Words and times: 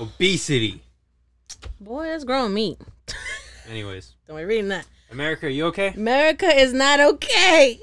Obesity. 0.00 0.82
Boy, 1.80 2.06
that's 2.06 2.24
growing 2.24 2.54
meat. 2.54 2.78
Anyways, 3.68 4.14
Don't 4.26 4.36
be 4.36 4.44
reading 4.44 4.68
that. 4.68 4.86
America, 5.10 5.46
are 5.46 5.50
you 5.50 5.66
okay? 5.66 5.88
America 5.88 6.46
is 6.46 6.72
not 6.72 6.98
okay. 7.00 7.78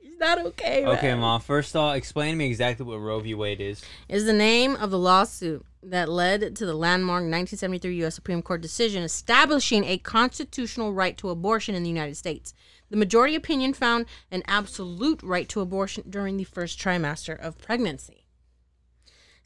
It's 0.00 0.20
not 0.20 0.44
okay. 0.46 0.84
Okay, 0.84 1.08
man. 1.08 1.20
mom. 1.20 1.40
First 1.40 1.74
off, 1.76 1.96
explain 1.96 2.32
to 2.32 2.36
me 2.36 2.46
exactly 2.46 2.84
what 2.84 2.96
Roe 2.96 3.20
v. 3.20 3.34
Wade 3.34 3.60
is. 3.60 3.82
Is 4.08 4.26
the 4.26 4.32
name 4.32 4.74
of 4.76 4.90
the 4.90 4.98
lawsuit 4.98 5.64
that 5.82 6.08
led 6.08 6.56
to 6.56 6.66
the 6.66 6.74
landmark 6.74 7.20
1973 7.20 7.94
U.S. 7.98 8.14
Supreme 8.16 8.42
Court 8.42 8.60
decision 8.60 9.02
establishing 9.02 9.84
a 9.84 9.98
constitutional 9.98 10.92
right 10.92 11.16
to 11.18 11.30
abortion 11.30 11.74
in 11.74 11.84
the 11.84 11.88
United 11.88 12.16
States. 12.16 12.52
The 12.90 12.96
majority 12.96 13.34
opinion 13.34 13.74
found 13.74 14.06
an 14.30 14.42
absolute 14.46 15.22
right 15.22 15.48
to 15.50 15.60
abortion 15.60 16.04
during 16.08 16.36
the 16.36 16.44
first 16.44 16.78
trimester 16.80 17.38
of 17.38 17.58
pregnancy. 17.58 18.24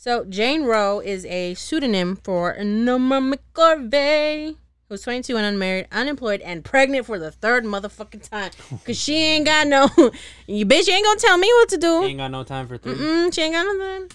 So, 0.02 0.24
Jane 0.24 0.64
Roe 0.64 0.98
is 0.98 1.24
a 1.26 1.54
pseudonym 1.54 2.16
for 2.24 2.56
Norma 2.64 3.20
McCorvey, 3.20 4.56
who's 4.88 5.02
22 5.02 5.36
and 5.36 5.46
unmarried, 5.46 5.86
unemployed, 5.93 6.40
and 6.40 6.64
pregnant 6.64 7.06
for 7.06 7.20
the 7.20 7.30
third 7.30 7.64
motherfucking 7.64 8.29
time. 8.29 8.50
Because 8.70 9.00
she 9.00 9.14
ain't 9.14 9.46
got 9.46 9.68
no. 9.68 9.88
You 10.48 10.66
bitch, 10.66 10.88
you 10.88 10.94
ain't 10.94 11.04
gonna 11.04 11.20
tell 11.20 11.38
me 11.38 11.46
what 11.54 11.68
to 11.68 11.76
do. 11.76 12.02
She 12.02 12.08
ain't 12.08 12.18
got 12.18 12.32
no 12.32 12.43
time 12.43 12.66
for 12.66 12.79
3 12.79 12.94
Mm, 12.94 13.32
she 13.32 13.43
ain't 13.43 13.54
got 13.54 13.64
nothing. 13.64 14.10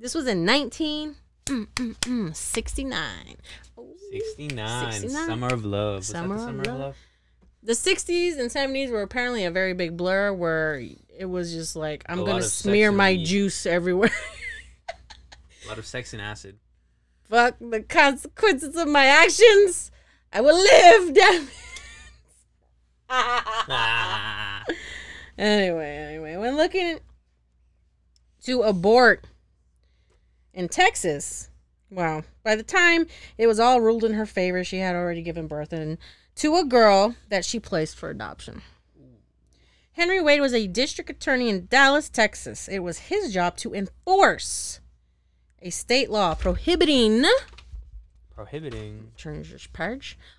This 0.00 0.14
was 0.14 0.26
in 0.26 0.46
1969. 0.46 2.32
69. 2.32 3.36
69. 4.92 5.10
Summer 5.10 5.48
of 5.48 5.66
Love. 5.66 5.96
Was 5.96 6.06
Summer 6.06 6.28
that 6.28 6.34
of 6.34 6.40
the 6.40 6.46
Summer 6.46 6.60
of 6.62 6.66
Love. 6.66 6.80
Love? 6.80 6.96
The 7.62 7.74
60s 7.74 8.38
and 8.38 8.50
70s 8.50 8.90
were 8.90 9.02
apparently 9.02 9.44
a 9.44 9.50
very 9.50 9.74
big 9.74 9.98
blur 9.98 10.32
where 10.32 10.82
it 11.18 11.26
was 11.26 11.52
just 11.52 11.76
like, 11.76 12.06
I'm 12.08 12.20
A 12.20 12.24
gonna 12.24 12.42
smear 12.42 12.90
my 12.90 13.22
juice 13.22 13.66
everywhere. 13.66 14.12
A 15.66 15.68
lot 15.68 15.78
of 15.78 15.86
sex 15.86 16.12
and 16.12 16.22
acid. 16.22 16.58
Fuck 17.24 17.56
the 17.60 17.82
consequences 17.82 18.76
of 18.76 18.86
my 18.86 19.06
actions. 19.06 19.90
I 20.32 20.40
will 20.40 20.56
live, 20.56 21.14
damn 21.14 21.42
it. 21.42 21.48
Ah. 23.08 24.64
Anyway, 25.38 25.94
anyway, 25.96 26.34
when 26.36 26.56
looking 26.56 26.98
to 28.44 28.62
abort 28.62 29.26
in 30.54 30.66
Texas, 30.66 31.50
well, 31.90 32.24
by 32.42 32.56
the 32.56 32.62
time 32.62 33.06
it 33.36 33.46
was 33.46 33.60
all 33.60 33.82
ruled 33.82 34.02
in 34.02 34.14
her 34.14 34.24
favor, 34.24 34.64
she 34.64 34.78
had 34.78 34.96
already 34.96 35.20
given 35.20 35.46
birth 35.46 35.74
and 35.74 35.98
to 36.36 36.56
a 36.56 36.64
girl 36.64 37.16
that 37.28 37.44
she 37.44 37.60
placed 37.60 37.96
for 37.96 38.08
adoption. 38.08 38.62
Henry 39.92 40.22
Wade 40.22 40.40
was 40.40 40.54
a 40.54 40.66
district 40.66 41.10
attorney 41.10 41.50
in 41.50 41.66
Dallas, 41.66 42.08
Texas. 42.08 42.66
It 42.66 42.78
was 42.78 42.98
his 42.98 43.32
job 43.32 43.58
to 43.58 43.74
enforce 43.74 44.80
a 45.66 45.70
state 45.70 46.10
law 46.10 46.32
prohibiting 46.34 47.24
Prohibiting. 48.32 49.10
change 49.16 49.52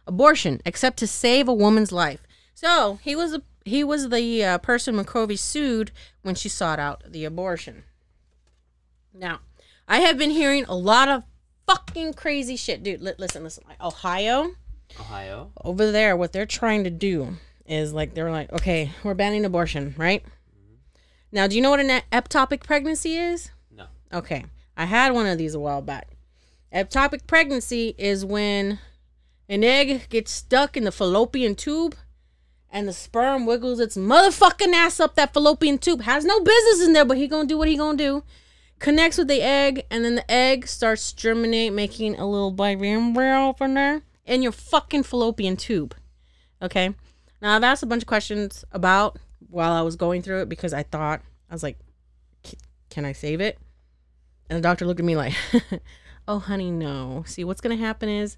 abortion 0.08 0.62
except 0.66 0.98
to 0.98 1.08
save 1.08 1.48
a 1.50 1.54
woman's 1.54 1.92
life. 1.92 2.26
So 2.54 3.00
he 3.04 3.14
was 3.16 3.34
a, 3.34 3.42
he 3.66 3.84
was 3.84 4.10
the 4.10 4.44
uh, 4.44 4.58
person 4.60 4.96
McCorvey 4.96 5.38
sued 5.38 5.92
when 6.22 6.34
she 6.36 6.48
sought 6.48 6.80
out 6.80 7.04
the 7.12 7.26
abortion. 7.26 7.84
Now, 9.14 9.40
I 9.88 10.00
have 10.00 10.18
been 10.18 10.30
hearing 10.32 10.64
a 10.66 10.76
lot 10.76 11.10
of 11.10 11.24
fucking 11.68 12.14
crazy 12.14 12.56
shit, 12.56 12.84
dude. 12.84 13.02
Li- 13.02 13.14
listen, 13.18 13.44
listen. 13.44 13.66
Like 13.68 13.84
Ohio 13.84 14.52
Ohio. 14.98 15.52
over 15.64 15.92
there, 15.92 16.16
what 16.16 16.32
they're 16.32 16.46
trying 16.46 16.86
to 16.86 16.90
do 16.90 17.36
is 17.66 17.92
like 17.92 18.14
they're 18.14 18.32
like, 18.32 18.52
okay, 18.54 18.92
we're 19.04 19.14
banning 19.14 19.44
abortion, 19.44 19.94
right? 19.98 20.24
Now, 21.34 21.48
do 21.48 21.58
you 21.58 21.62
know 21.62 21.72
what 21.72 21.82
an 21.82 22.02
ectopic 22.14 22.64
pregnancy 22.64 23.18
is? 23.18 23.52
No. 23.76 23.88
Okay. 24.14 24.46
I 24.78 24.86
had 24.86 25.14
one 25.14 25.26
of 25.26 25.40
these 25.40 25.56
a 25.56 25.60
while 25.60 25.82
back. 25.82 26.16
Ectopic 26.74 27.26
pregnancy 27.26 27.96
is 27.98 28.24
when 28.24 28.80
an 29.50 29.64
egg 29.64 30.08
gets 30.10 30.32
stuck 30.32 30.78
in 30.78 30.84
the 30.84 30.92
fallopian 30.92 31.56
tube 31.56 31.96
and 32.70 32.88
the 32.88 32.94
sperm 32.94 33.48
wiggles 33.48 33.80
its 33.80 33.98
motherfucking 33.98 34.74
ass 34.74 35.00
up 35.00 35.16
that 35.16 35.34
fallopian 35.34 35.80
tube. 35.80 36.02
Has 36.02 36.24
no 36.26 36.40
business 36.40 36.86
in 36.86 36.94
there, 36.94 37.06
but 37.06 37.18
he 37.18 37.28
gonna 37.28 37.48
do 37.48 37.58
what 37.58 37.68
he 37.68 37.76
gonna 37.76 37.98
do. 37.98 38.24
Connects 38.78 39.18
with 39.18 39.28
the 39.28 39.42
egg, 39.42 39.84
and 39.90 40.06
then 40.06 40.16
the 40.16 40.32
egg 40.32 40.68
starts 40.68 41.12
germinate, 41.12 41.74
making 41.74 42.20
a 42.20 42.30
little 42.30 42.52
baby 42.52 42.90
embryo 42.90 43.54
from 43.54 43.74
there 43.74 44.04
in 44.26 44.44
your 44.44 44.52
fucking 44.52 45.02
fallopian 45.02 45.58
tube. 45.58 45.96
Okay. 46.62 46.94
Now 47.42 47.56
I've 47.56 47.64
asked 47.64 47.82
a 47.82 47.88
bunch 47.88 48.04
of 48.04 48.08
questions 48.08 48.64
about 48.72 49.18
while 49.50 49.72
I 49.72 49.82
was 49.82 49.96
going 49.96 50.22
through 50.22 50.42
it 50.42 50.50
because 50.50 50.74
I 50.74 50.84
thought 50.84 51.22
I 51.50 51.56
was 51.56 51.64
like, 51.64 51.80
"C- 52.44 52.58
can 52.92 53.06
I 53.06 53.14
save 53.14 53.42
it? 53.42 53.58
And 54.50 54.58
the 54.58 54.62
doctor 54.62 54.86
looked 54.86 55.00
at 55.00 55.06
me 55.06 55.16
like, 55.16 55.34
oh, 56.28 56.40
honey, 56.40 56.72
no. 56.72 57.24
See, 57.28 57.44
what's 57.44 57.62
going 57.62 57.78
to 57.78 57.84
happen 57.84 58.08
is 58.10 58.38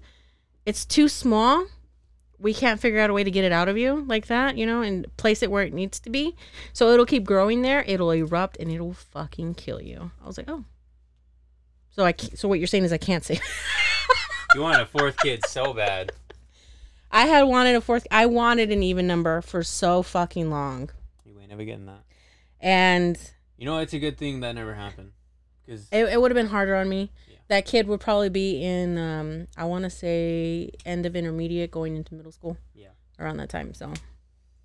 it's 0.66 0.84
too 0.84 1.08
small. 1.08 1.66
We 2.38 2.54
can't 2.54 2.80
figure 2.80 3.00
out 3.00 3.10
a 3.10 3.12
way 3.12 3.22
to 3.22 3.30
get 3.30 3.44
it 3.44 3.52
out 3.52 3.68
of 3.68 3.76
you 3.76 4.04
like 4.08 4.26
that, 4.26 4.56
you 4.56 4.64
know, 4.66 4.80
and 4.82 5.06
place 5.18 5.42
it 5.42 5.50
where 5.50 5.62
it 5.62 5.74
needs 5.74 6.00
to 6.00 6.10
be. 6.10 6.34
So 6.72 6.90
it'll 6.90 7.06
keep 7.06 7.24
growing 7.24 7.62
there. 7.62 7.82
It'll 7.86 8.10
erupt 8.10 8.56
and 8.58 8.70
it'll 8.70 8.94
fucking 8.94 9.54
kill 9.54 9.80
you. 9.80 10.10
I 10.22 10.26
was 10.26 10.38
like, 10.38 10.48
oh. 10.48 10.64
So 11.90 12.04
I 12.06 12.14
so 12.34 12.48
what 12.48 12.58
you're 12.58 12.66
saying 12.66 12.84
is 12.84 12.92
I 12.92 12.98
can't 12.98 13.24
save. 13.24 13.40
You 14.54 14.62
want 14.62 14.82
a 14.82 14.86
fourth 14.86 15.16
kid 15.18 15.46
so 15.46 15.72
bad. 15.72 16.10
I 17.12 17.26
had 17.26 17.42
wanted 17.42 17.76
a 17.76 17.80
fourth. 17.80 18.04
I 18.10 18.26
wanted 18.26 18.72
an 18.72 18.82
even 18.82 19.06
number 19.06 19.40
for 19.42 19.62
so 19.62 20.02
fucking 20.02 20.50
long, 20.50 20.90
You 21.24 21.38
ain't 21.38 21.50
never 21.50 21.62
getting 21.62 21.86
that. 21.86 22.02
and 22.60 23.16
You 23.56 23.66
know, 23.66 23.78
it's 23.78 23.92
a 23.92 24.00
good 24.00 24.18
thing 24.18 24.40
that 24.40 24.56
never 24.56 24.74
happened. 24.74 25.12
Because 25.70 25.88
it, 25.92 26.04
it 26.06 26.20
would 26.20 26.32
have 26.32 26.36
been 26.36 26.48
harder 26.48 26.74
on 26.74 26.88
me. 26.88 27.12
Yeah. 27.28 27.36
That 27.46 27.64
kid 27.64 27.86
would 27.86 28.00
probably 28.00 28.28
be 28.28 28.64
in, 28.64 28.98
um, 28.98 29.46
I 29.56 29.64
want 29.66 29.84
to 29.84 29.90
say, 29.90 30.70
end 30.84 31.06
of 31.06 31.14
intermediate, 31.14 31.70
going 31.70 31.94
into 31.96 32.14
middle 32.14 32.32
school. 32.32 32.56
Yeah. 32.74 32.88
Around 33.20 33.36
that 33.36 33.48
time, 33.50 33.72
so 33.74 33.92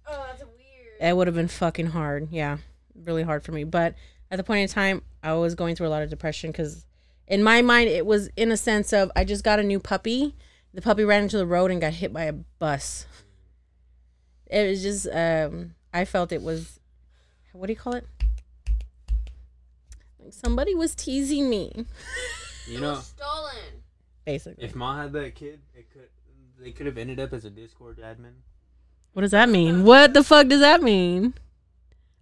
Oh, 0.08 0.26
that's 0.28 0.42
weird. 0.44 0.56
it 1.00 1.16
would 1.16 1.28
have 1.28 1.36
been 1.36 1.48
fucking 1.48 1.88
hard. 1.88 2.30
Yeah, 2.32 2.58
really 2.96 3.22
hard 3.24 3.44
for 3.44 3.52
me. 3.52 3.66
But 3.66 3.94
at 4.32 4.38
the 4.38 4.44
point 4.44 4.62
in 4.62 4.68
time, 4.74 5.04
I 5.22 5.34
was 5.34 5.54
going 5.54 5.76
through 5.76 5.88
a 5.88 5.90
lot 5.90 6.02
of 6.04 6.10
depression 6.10 6.52
because, 6.52 6.86
in 7.28 7.44
my 7.44 7.62
mind, 7.62 7.90
it 7.90 8.06
was 8.06 8.30
in 8.36 8.52
a 8.52 8.58
sense 8.58 8.94
of 8.94 9.12
I 9.16 9.26
just 9.26 9.44
got 9.44 9.60
a 9.60 9.64
new 9.64 9.80
puppy. 9.80 10.34
The 10.74 10.82
puppy 10.82 11.04
ran 11.06 11.24
into 11.24 11.38
the 11.38 11.46
road 11.46 11.70
and 11.70 11.80
got 11.82 11.94
hit 11.94 12.12
by 12.14 12.24
a 12.24 12.34
bus. 12.34 13.06
It 14.48 14.70
was 14.70 14.82
just, 14.82 15.08
um, 15.12 15.76
I 15.94 16.06
felt 16.06 16.32
it 16.32 16.42
was, 16.42 16.80
what 17.54 17.68
do 17.68 17.74
you 17.74 17.78
call 17.80 17.94
it? 17.94 18.06
Like 20.26 20.34
somebody 20.34 20.74
was 20.74 20.96
teasing 20.96 21.50
me, 21.52 21.86
you 22.68 22.80
know, 22.82 22.96
stolen. 22.96 23.84
basically. 24.26 24.64
if 24.64 24.74
Ma 24.74 24.98
had 25.04 25.14
that 25.14 25.36
kid, 25.36 25.60
it 25.76 25.92
could 25.92 26.10
they 26.60 26.72
could 26.72 26.88
have 26.88 26.98
ended 26.98 27.20
up 27.20 27.32
as 27.32 27.46
a 27.46 27.52
Discord 27.52 28.00
admin. 28.00 28.34
What 29.14 29.22
does 29.22 29.32
that 29.32 29.50
mean? 29.50 29.84
What 29.84 30.16
the 30.16 30.24
fuck 30.24 30.48
does 30.48 30.62
that 30.62 30.82
mean? 30.82 31.36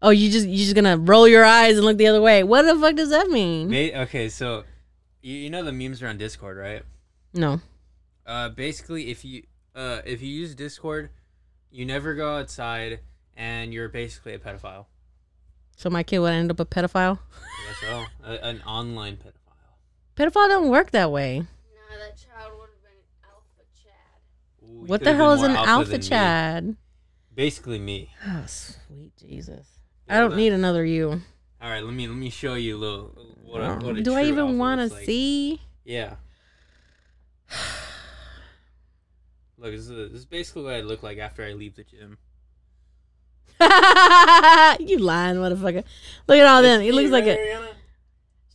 Oh, 0.01 0.09
you 0.09 0.29
just 0.29 0.45
you 0.45 0.57
just 0.57 0.75
gonna 0.75 0.97
roll 0.97 1.29
your 1.29 1.45
eyes 1.45 1.77
and 1.77 1.85
look 1.85 1.97
the 1.97 2.07
other 2.07 2.21
way. 2.21 2.43
What 2.43 2.63
the 2.63 2.75
fuck 2.75 2.95
does 2.95 3.09
that 3.11 3.29
mean? 3.29 3.69
May- 3.69 3.95
okay, 4.01 4.27
so 4.27 4.65
you, 5.21 5.33
you 5.33 5.49
know 5.49 5.63
the 5.63 5.71
memes 5.71 6.03
are 6.03 6.07
on 6.09 6.17
Discord, 6.17 6.57
right? 6.57 6.83
No. 7.33 7.61
Uh, 8.25 8.49
basically, 8.49 9.11
if 9.11 9.23
you 9.23 9.43
uh 9.75 10.01
if 10.05 10.21
you 10.21 10.27
use 10.27 10.55
Discord, 10.55 11.09
you 11.71 11.85
never 11.85 12.15
go 12.15 12.35
outside, 12.35 12.99
and 13.37 13.73
you're 13.73 13.87
basically 13.87 14.33
a 14.33 14.39
pedophile. 14.39 14.87
So 15.75 15.89
my 15.89 16.03
kid 16.03 16.19
would 16.19 16.31
end 16.34 16.51
up 16.51 16.59
a 16.59 16.66
pedophile. 16.66 17.19
I 17.19 17.67
guess 17.67 17.79
so. 17.81 18.06
A, 18.25 18.45
an 18.47 18.61
online 18.61 19.17
pedophile. 19.17 19.31
Pedophile 20.16 20.47
don't 20.47 20.69
work 20.69 20.91
that 20.91 21.11
way. 21.11 21.39
No, 21.39 21.45
that 22.00 22.16
child 22.17 22.53
would 22.59 22.69
have 22.69 22.81
been 22.84 23.01
Alpha 23.25 23.63
Chad. 23.83 24.69
Ooh, 24.69 24.85
What 24.88 25.03
the 25.03 25.13
hell 25.16 25.33
is 25.33 25.41
an 25.44 25.51
alpha 25.56 25.89
than 25.91 26.01
me. 26.01 26.07
chad? 26.07 26.75
Basically, 27.35 27.79
me. 27.79 28.12
Oh, 28.28 28.44
sweet 28.45 29.12
Jesus. 29.17 29.67
Yeah, 30.07 30.17
I 30.17 30.19
don't 30.22 30.31
that- 30.31 30.38
need 30.38 30.53
another 30.53 30.85
you. 30.85 31.22
All 31.62 31.69
right, 31.69 31.83
let 31.83 31.94
me 31.94 32.07
let 32.07 32.17
me 32.17 32.29
show 32.29 32.53
you 32.56 32.75
a 32.75 32.79
little. 32.79 33.07
What 33.41 33.62
a, 33.62 33.66
oh, 33.69 33.75
what 33.85 33.97
a 33.97 34.01
Do 34.03 34.13
I 34.16 34.23
even 34.25 34.57
want 34.57 34.81
to 34.81 34.94
like. 34.94 35.06
see? 35.06 35.62
Yeah. 35.85 36.16
Look, 39.57 39.71
this 39.71 39.81
is, 39.81 40.12
this 40.12 40.19
is 40.19 40.25
basically 40.25 40.63
what 40.63 40.74
I 40.74 40.81
look 40.81 41.03
like 41.03 41.18
after 41.19 41.44
I 41.44 41.53
leave 41.53 41.75
the 41.75 41.83
gym. 41.83 42.18
you 44.80 44.98
lying, 45.00 45.38
motherfucker. 45.38 45.83
Look 46.27 46.38
at 46.38 46.45
all 46.45 46.62
that. 46.62 46.77
That's 46.77 46.88
It 46.88 46.94
looks 46.94 47.12
like 47.12 47.25
right, 47.25 47.39
a 47.39 47.74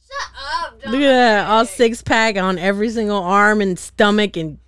Shut 0.06 0.28
up, 0.64 0.74
look 0.86 1.00
at 1.02 1.12
that. 1.12 1.48
All 1.48 1.64
six 1.66 2.02
pack 2.02 2.36
on 2.36 2.58
every 2.58 2.90
single 2.90 3.22
arm 3.22 3.60
and 3.60 3.78
stomach 3.78 4.36
and 4.36 4.58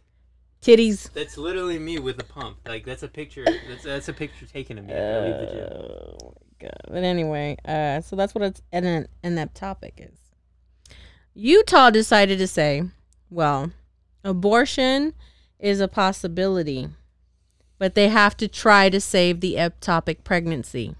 titties. 0.60 1.12
That's 1.12 1.36
literally 1.36 1.78
me 1.78 1.98
with 1.98 2.20
a 2.20 2.24
pump. 2.24 2.58
Like 2.66 2.84
that's 2.84 3.02
a 3.02 3.08
picture. 3.08 3.44
That's 3.68 3.84
that's 3.84 4.08
a 4.08 4.12
picture 4.12 4.46
taken 4.46 4.78
of 4.78 4.84
me 4.84 4.92
after 4.92 5.20
I 5.20 5.24
leave 5.24 5.48
the 5.48 5.54
gym. 5.54 5.68
Oh 5.72 6.34
my 6.34 6.66
god. 6.66 6.80
But 6.88 7.04
anyway, 7.04 7.56
uh, 7.64 8.00
so 8.00 8.16
that's 8.16 8.34
what 8.34 8.44
it's 8.44 8.62
and 8.72 8.86
an 8.86 9.08
and 9.22 9.38
that 9.38 9.54
topic 9.54 9.94
is. 9.96 10.18
Utah 11.34 11.90
decided 11.90 12.38
to 12.38 12.46
say, 12.46 12.82
well, 13.30 13.72
abortion 14.24 15.14
is 15.58 15.80
a 15.80 15.88
possibility, 15.88 16.88
but 17.80 17.94
they 17.94 18.10
have 18.10 18.36
to 18.36 18.46
try 18.46 18.90
to 18.90 19.00
save 19.00 19.40
the 19.40 19.54
ectopic 19.54 20.22
pregnancy. 20.22 20.94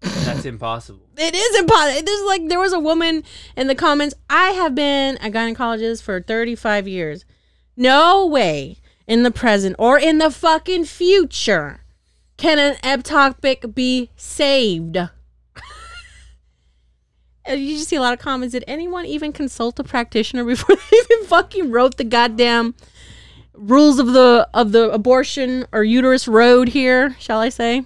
That's 0.00 0.46
impossible. 0.46 1.02
It 1.18 1.34
is 1.34 1.60
impossible. 1.60 2.02
There's 2.02 2.22
like 2.22 2.48
there 2.48 2.58
was 2.58 2.72
a 2.72 2.78
woman 2.80 3.22
in 3.56 3.66
the 3.66 3.74
comments. 3.74 4.14
I 4.30 4.48
have 4.52 4.74
been 4.74 5.18
a 5.18 5.30
gynecologist 5.30 6.02
for 6.02 6.22
35 6.22 6.88
years. 6.88 7.26
No 7.76 8.26
way 8.26 8.78
in 9.06 9.22
the 9.22 9.30
present 9.30 9.76
or 9.78 9.98
in 9.98 10.16
the 10.16 10.30
fucking 10.30 10.86
future 10.86 11.80
can 12.38 12.58
an 12.58 12.76
ectopic 12.76 13.74
be 13.74 14.10
saved. 14.16 14.96
And 17.48 17.60
you 17.60 17.76
just 17.76 17.88
see 17.88 17.94
a 17.94 18.00
lot 18.00 18.12
of 18.12 18.18
comments. 18.18 18.54
Did 18.54 18.64
anyone 18.66 19.06
even 19.06 19.32
consult 19.32 19.78
a 19.78 19.84
practitioner 19.84 20.42
before 20.42 20.74
they 20.90 20.96
even 20.96 21.26
fucking 21.26 21.70
wrote 21.70 21.96
the 21.96 22.02
goddamn 22.02 22.74
rules 23.56 23.98
of 23.98 24.12
the 24.12 24.48
of 24.54 24.72
the 24.72 24.90
abortion 24.90 25.66
or 25.72 25.82
uterus 25.84 26.28
road 26.28 26.68
here? 26.68 27.16
Shall 27.18 27.40
I 27.40 27.48
say? 27.48 27.84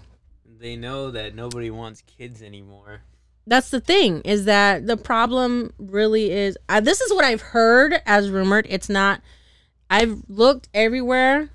They 0.58 0.76
know 0.76 1.10
that 1.10 1.34
nobody 1.34 1.70
wants 1.70 2.02
kids 2.02 2.42
anymore. 2.42 3.02
that's 3.46 3.70
the 3.70 3.80
thing 3.80 4.20
is 4.24 4.44
that 4.44 4.86
the 4.86 4.96
problem 4.96 5.72
really 5.78 6.30
is 6.30 6.56
uh, 6.68 6.80
this 6.80 7.00
is 7.00 7.10
what 7.12 7.24
i've 7.24 7.40
heard 7.40 7.94
as 8.04 8.28
rumored 8.30 8.66
it's 8.68 8.88
not 8.90 9.22
i've 9.88 10.18
looked 10.28 10.68
everywhere 10.74 11.48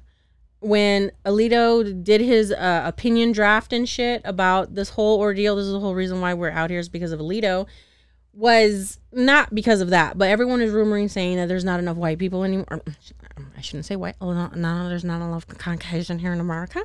when 0.60 1.12
alito 1.24 2.04
did 2.04 2.20
his 2.22 2.52
uh, 2.52 2.82
opinion 2.86 3.32
draft 3.32 3.72
and 3.72 3.88
shit 3.88 4.20
about 4.26 4.74
this 4.74 4.90
whole 4.90 5.20
ordeal 5.20 5.56
this 5.56 5.66
is 5.66 5.72
the 5.72 5.80
whole 5.80 5.94
reason 5.94 6.20
why 6.20 6.34
we're 6.34 6.50
out 6.50 6.72
here 6.72 6.80
is 6.80 6.90
because 6.90 7.12
of 7.12 7.20
alito 7.20 7.68
was 8.34 8.98
not 9.14 9.54
because 9.54 9.80
of 9.80 9.92
that 9.92 10.18
but 10.18 10.28
everyone 10.28 10.60
is 10.62 10.74
rumoring 10.74 11.10
saying 11.10 11.38
that 11.38 11.48
there's 11.48 11.64
not 11.64 11.80
enough 11.80 11.96
white 11.98 12.18
people 12.18 12.44
anymore 12.44 12.66
or, 12.72 12.82
i 13.58 13.62
shouldn't 13.62 13.86
say 13.86 13.96
white 13.96 14.16
oh 14.22 14.34
no, 14.34 14.48
no 14.56 14.88
there's 14.90 15.04
not 15.04 15.18
enough 15.22 15.48
caucasian 15.48 16.20
here 16.20 16.34
in 16.34 16.40
america 16.40 16.84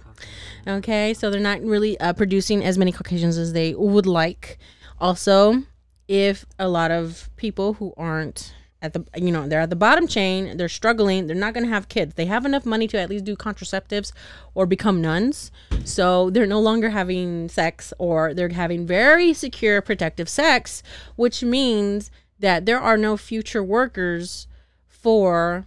Okay, 0.67 1.15
so 1.15 1.31
they're 1.31 1.41
not 1.41 1.61
really 1.63 1.99
uh, 2.01 2.13
producing 2.13 2.65
as 2.65 2.77
many 2.77 2.93
Caucasians 2.93 3.39
as 3.39 3.53
they 3.53 3.75
would 3.75 4.07
like. 4.07 4.59
Also, 5.01 5.63
if 6.09 6.45
a 6.59 6.69
lot 6.69 6.91
of 6.91 7.31
people 7.37 7.75
who 7.75 7.95
aren't 7.97 8.55
at 8.83 8.95
the, 8.95 9.05
you 9.17 9.31
know, 9.31 9.47
they're 9.47 9.61
at 9.61 9.71
the 9.71 9.77
bottom 9.77 10.07
chain, 10.07 10.57
they're 10.57 10.69
struggling, 10.69 11.27
they're 11.27 11.37
not 11.37 11.53
going 11.53 11.65
to 11.65 11.73
have 11.73 11.89
kids. 11.89 12.15
They 12.15 12.27
have 12.27 12.47
enough 12.47 12.65
money 12.65 12.87
to 12.89 12.99
at 12.99 13.11
least 13.11 13.25
do 13.25 13.37
contraceptives 13.37 14.13
or 14.55 14.65
become 14.67 15.03
nuns. 15.03 15.51
So 15.85 16.31
they're 16.31 16.47
no 16.47 16.61
longer 16.61 16.91
having 16.91 17.49
sex 17.49 17.93
or 17.99 18.33
they're 18.33 18.49
having 18.49 18.87
very 18.87 19.35
secure, 19.35 19.83
protective 19.83 20.29
sex, 20.29 20.83
which 21.17 21.43
means 21.43 22.11
that 22.39 22.65
there 22.65 22.81
are 22.81 22.97
no 22.97 23.17
future 23.17 23.63
workers 23.63 24.47
for 24.89 25.67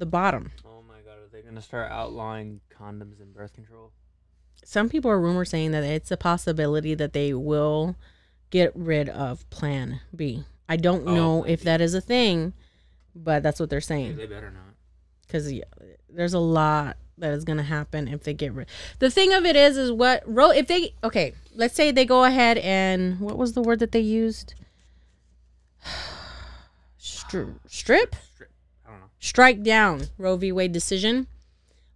the 0.00 0.06
bottom. 0.06 0.50
Oh 0.64 0.82
my 0.88 0.96
god, 1.04 1.18
are 1.18 1.28
they 1.30 1.42
gonna 1.42 1.62
start 1.62 1.90
outlawing 1.92 2.60
condoms 2.76 3.20
and 3.20 3.32
birth 3.32 3.52
control? 3.54 3.92
some 4.62 4.90
people 4.90 5.10
are 5.10 5.18
rumor 5.18 5.44
saying 5.44 5.70
that 5.70 5.82
it's 5.84 6.10
a 6.10 6.16
possibility 6.18 6.94
that 6.94 7.14
they 7.14 7.32
will 7.32 7.96
get 8.50 8.70
rid 8.76 9.08
of 9.08 9.48
Plan 9.48 10.00
B. 10.14 10.44
I 10.68 10.76
don't 10.76 11.08
Oh, 11.08 11.14
know 11.14 11.44
if 11.44 11.60
B. 11.60 11.64
that 11.64 11.80
is 11.80 11.94
a 11.94 12.00
thing, 12.00 12.52
but 13.14 13.42
that's 13.42 13.58
what 13.58 13.70
they're 13.70 13.80
saying. 13.80 14.16
they 14.16 14.26
better 14.26 14.50
not. 14.50 14.74
Because 15.26 15.50
yeah, 15.50 15.64
there's 16.10 16.34
a 16.34 16.38
lot 16.38 16.98
that 17.16 17.32
is 17.32 17.44
gonna 17.44 17.62
happen 17.62 18.06
if 18.06 18.22
they 18.22 18.34
get 18.34 18.52
rid. 18.52 18.66
The 18.98 19.10
thing 19.10 19.32
of 19.32 19.44
it 19.46 19.56
is, 19.56 19.76
is 19.78 19.90
what 19.92 20.22
ro 20.26 20.50
if 20.50 20.66
they 20.66 20.92
okay, 21.04 21.32
let's 21.54 21.74
say 21.74 21.90
they 21.90 22.04
go 22.04 22.24
ahead 22.24 22.58
and 22.58 23.18
what 23.18 23.38
was 23.38 23.54
the 23.54 23.62
word 23.62 23.78
that 23.78 23.92
they 23.92 24.00
used? 24.00 24.54
Stri- 27.00 27.58
strip 27.66 28.14
Strip. 28.34 28.50
I 28.86 28.90
don't 28.90 29.00
know. 29.00 29.06
Strike 29.20 29.62
down 29.62 30.04
Roe 30.18 30.36
v. 30.36 30.50
Wade 30.50 30.72
decision, 30.72 31.28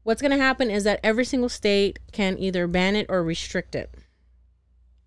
what's 0.04 0.22
going 0.22 0.30
to 0.30 0.42
happen 0.42 0.70
is 0.70 0.84
that 0.84 1.00
every 1.02 1.24
single 1.24 1.48
state 1.48 1.98
can 2.12 2.38
either 2.38 2.66
ban 2.68 2.94
it 2.94 3.06
or 3.08 3.22
restrict 3.24 3.74
it. 3.74 3.92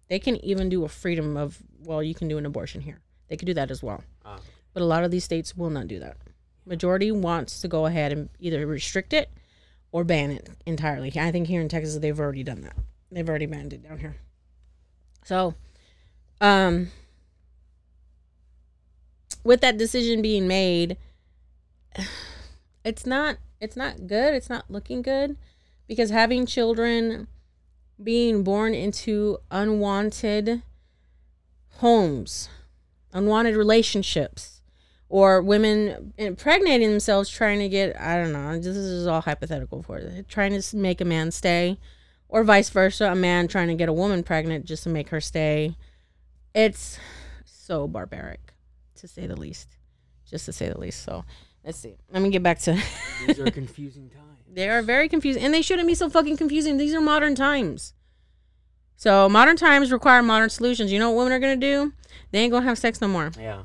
They 0.10 0.20
can 0.20 0.44
even 0.44 0.68
do 0.70 0.84
a 0.84 0.90
freedom 0.90 1.38
of, 1.38 1.60
well, 1.84 2.04
you 2.04 2.16
can 2.16 2.28
do 2.28 2.38
an 2.38 2.46
abortion 2.46 2.82
here. 2.82 3.00
They 3.30 3.38
could 3.38 3.46
do 3.46 3.54
that 3.54 3.72
as 3.72 3.84
well. 3.84 4.04
Oh. 4.26 4.40
But 4.74 4.82
a 4.82 4.86
lot 4.86 5.04
of 5.04 5.12
these 5.12 5.24
states 5.24 5.56
will 5.56 5.70
not 5.70 5.88
do 5.88 6.00
that. 6.00 6.18
Majority 6.66 7.12
wants 7.12 7.62
to 7.62 7.68
go 7.68 7.86
ahead 7.86 8.12
and 8.12 8.30
either 8.40 8.66
restrict 8.66 9.14
it 9.14 9.30
or 9.92 10.04
ban 10.04 10.32
it 10.32 10.50
entirely. 10.66 11.12
I 11.18 11.32
think 11.32 11.48
here 11.48 11.62
in 11.62 11.70
Texas 11.70 11.98
they've 11.98 12.20
already 12.20 12.44
done 12.44 12.62
that. 12.62 12.76
They've 13.12 13.28
already 13.28 13.46
banned 13.46 13.74
it 13.74 13.84
down 13.84 14.00
here. 14.00 14.18
So, 15.24 15.56
um 16.42 16.92
with 19.44 19.62
that 19.62 19.78
decision 19.78 20.22
being 20.22 20.48
made, 20.48 20.98
it's 22.84 23.06
not 23.06 23.38
it's 23.60 23.76
not 23.76 24.08
good. 24.08 24.34
It's 24.34 24.50
not 24.50 24.70
looking 24.70 25.02
good 25.02 25.38
because 25.88 26.10
having 26.10 26.46
children 26.46 27.28
being 28.02 28.44
born 28.44 28.74
into 28.74 29.40
unwanted 29.50 30.62
homes, 31.78 32.50
unwanted 33.14 33.56
relationships, 33.56 34.62
or 35.10 35.42
women 35.42 36.14
impregnating 36.18 36.90
themselves 36.90 37.30
trying 37.30 37.60
to 37.60 37.70
get 37.70 38.00
I 38.00 38.22
don't 38.22 38.34
know. 38.34 38.58
This 38.58 38.76
is 38.76 39.08
all 39.08 39.22
hypothetical 39.22 39.84
for 39.84 39.98
it. 39.98 40.28
Trying 40.28 40.60
to 40.60 40.78
make 40.78 41.02
a 41.02 41.06
man 41.06 41.32
stay, 41.32 41.80
or 42.30 42.44
vice 42.44 42.70
versa, 42.70 43.12
a 43.12 43.16
man 43.16 43.48
trying 43.48 43.70
to 43.70 43.76
get 43.76 43.90
a 43.90 43.94
woman 43.94 44.24
pregnant 44.24 44.66
just 44.66 44.84
to 44.84 44.90
make 44.90 45.10
her 45.10 45.22
stay. 45.22 45.76
It's 46.54 47.00
so 47.46 47.88
barbaric, 47.88 48.54
to 48.96 49.08
say 49.08 49.28
the 49.28 49.36
least. 49.36 49.78
Just 50.30 50.46
to 50.46 50.54
say 50.54 50.68
the 50.70 50.80
least. 50.80 51.04
So 51.04 51.24
let's 51.68 51.78
see. 51.78 51.96
Let 52.12 52.24
me 52.24 52.30
get 52.32 52.42
back 52.42 52.58
to. 52.62 52.72
These 53.28 53.40
are 53.40 53.52
confusing 53.52 54.10
times. 54.10 54.24
They 54.52 54.68
are 54.70 54.82
very 54.82 55.08
confusing, 55.08 55.44
and 55.44 55.54
they 55.54 55.62
shouldn't 55.62 55.88
be 55.88 55.94
so 55.94 56.10
fucking 56.10 56.38
confusing. 56.38 56.78
These 56.78 56.96
are 56.96 57.02
modern 57.02 57.36
times. 57.36 57.94
So 58.96 59.30
modern 59.30 59.56
times 59.58 59.92
require 59.92 60.24
modern 60.24 60.50
solutions. 60.50 60.92
You 60.92 60.98
know 60.98 61.12
what 61.12 61.18
women 61.20 61.34
are 61.34 61.40
gonna 61.40 61.56
do? 61.58 61.94
They 62.32 62.40
ain't 62.40 62.52
gonna 62.52 62.66
have 62.66 62.80
sex 62.80 63.00
no 63.00 63.08
more. 63.08 63.32
Yeah. 63.40 63.64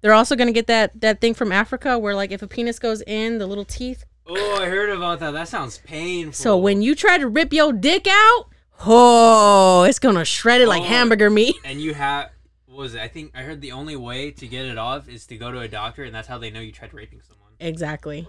They're 0.00 0.14
also 0.14 0.34
gonna 0.34 0.50
get 0.50 0.66
that 0.66 1.00
that 1.00 1.20
thing 1.20 1.34
from 1.34 1.52
Africa 1.52 1.96
where 1.96 2.16
like 2.16 2.32
if 2.32 2.42
a 2.42 2.48
penis 2.48 2.80
goes 2.80 3.02
in, 3.06 3.38
the 3.38 3.46
little 3.46 3.64
teeth. 3.64 4.04
Oh, 4.26 4.58
I 4.60 4.66
heard 4.66 4.90
about 4.90 5.20
that. 5.20 5.30
That 5.32 5.46
sounds 5.46 5.78
painful. 5.78 6.32
So 6.32 6.56
when 6.58 6.82
you 6.82 6.96
try 6.96 7.18
to 7.18 7.28
rip 7.28 7.52
your 7.52 7.72
dick 7.72 8.08
out, 8.08 8.46
oh, 8.84 9.84
it's 9.84 9.98
gonna 10.00 10.24
shred 10.24 10.60
it 10.60 10.66
like 10.66 10.82
Oh. 10.82 10.86
hamburger 10.86 11.30
meat. 11.30 11.54
and 11.64 11.80
you 11.80 11.94
have 11.94 12.30
what 12.72 12.82
was 12.82 12.94
it? 12.94 13.00
I 13.02 13.08
think 13.08 13.32
I 13.34 13.42
heard 13.42 13.60
the 13.60 13.72
only 13.72 13.96
way 13.96 14.30
to 14.30 14.46
get 14.46 14.64
it 14.64 14.78
off 14.78 15.08
is 15.08 15.26
to 15.26 15.36
go 15.36 15.52
to 15.52 15.60
a 15.60 15.68
doctor, 15.68 16.04
and 16.04 16.14
that's 16.14 16.26
how 16.26 16.38
they 16.38 16.50
know 16.50 16.60
you 16.60 16.72
tried 16.72 16.94
raping 16.94 17.20
someone. 17.20 17.50
Exactly. 17.60 18.26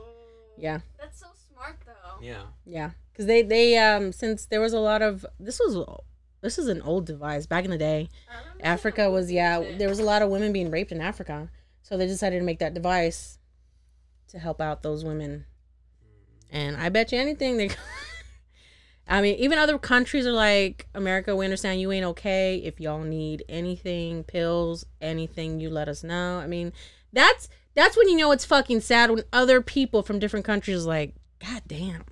Yeah. 0.58 0.80
That's 1.00 1.20
so 1.20 1.28
smart 1.50 1.78
though. 1.86 2.22
Yeah. 2.22 2.44
Yeah, 2.66 2.92
because 3.12 3.26
they 3.26 3.42
they 3.42 3.78
um 3.78 4.12
since 4.12 4.46
there 4.46 4.60
was 4.62 4.74
a 4.74 4.80
lot 4.80 5.02
of 5.02 5.26
this 5.40 5.60
was 5.60 5.86
this 6.42 6.60
is 6.60 6.68
an 6.68 6.82
old 6.82 7.06
device 7.06 7.46
back 7.46 7.64
in 7.64 7.72
the 7.72 7.78
day. 7.78 8.10
I 8.30 8.68
Africa 8.68 9.10
was 9.10 9.32
yeah 9.32 9.60
it. 9.60 9.80
there 9.80 9.90
was 9.90 10.00
a 10.00 10.04
lot 10.04 10.22
of 10.22 10.30
women 10.30 10.52
being 10.52 10.70
raped 10.70 10.92
in 10.92 11.00
Africa, 11.00 11.50
so 11.82 11.96
they 11.96 12.08
decided 12.08 12.40
to 12.40 12.46
make 12.46 12.60
that 12.60 12.74
device 12.74 13.40
to 14.28 14.40
help 14.40 14.60
out 14.60 14.84
those 14.84 15.06
women. 15.06 15.46
And 16.52 16.76
I 16.76 16.90
bet 16.90 17.12
you 17.12 17.18
anything 17.18 17.58
they. 17.58 17.70
I 19.08 19.22
mean, 19.22 19.36
even 19.36 19.58
other 19.58 19.78
countries 19.78 20.26
are 20.26 20.32
like 20.32 20.88
America. 20.96 21.36
We 21.36 21.46
understand 21.46 21.82
you 21.82 21.92
ain't 21.92 22.06
okay 22.06 22.58
if 22.58 22.80
y'all 22.80 23.04
need 23.04 23.44
anything, 23.50 24.24
pills, 24.24 24.86
anything. 25.02 25.60
You 25.60 25.70
let 25.70 25.90
us 25.90 26.04
know. 26.04 26.40
I 26.40 26.48
mean, 26.48 26.72
that's 27.12 27.50
that's 27.76 27.98
when 27.98 28.08
you 28.08 28.18
know 28.18 28.32
it's 28.32 28.46
fucking 28.46 28.82
sad 28.82 29.12
when 29.12 29.24
other 29.34 29.62
people 29.62 30.04
from 30.04 30.20
different 30.20 30.46
countries 30.46 30.86
like, 30.86 31.16
God 31.46 31.64
damn, 31.68 32.06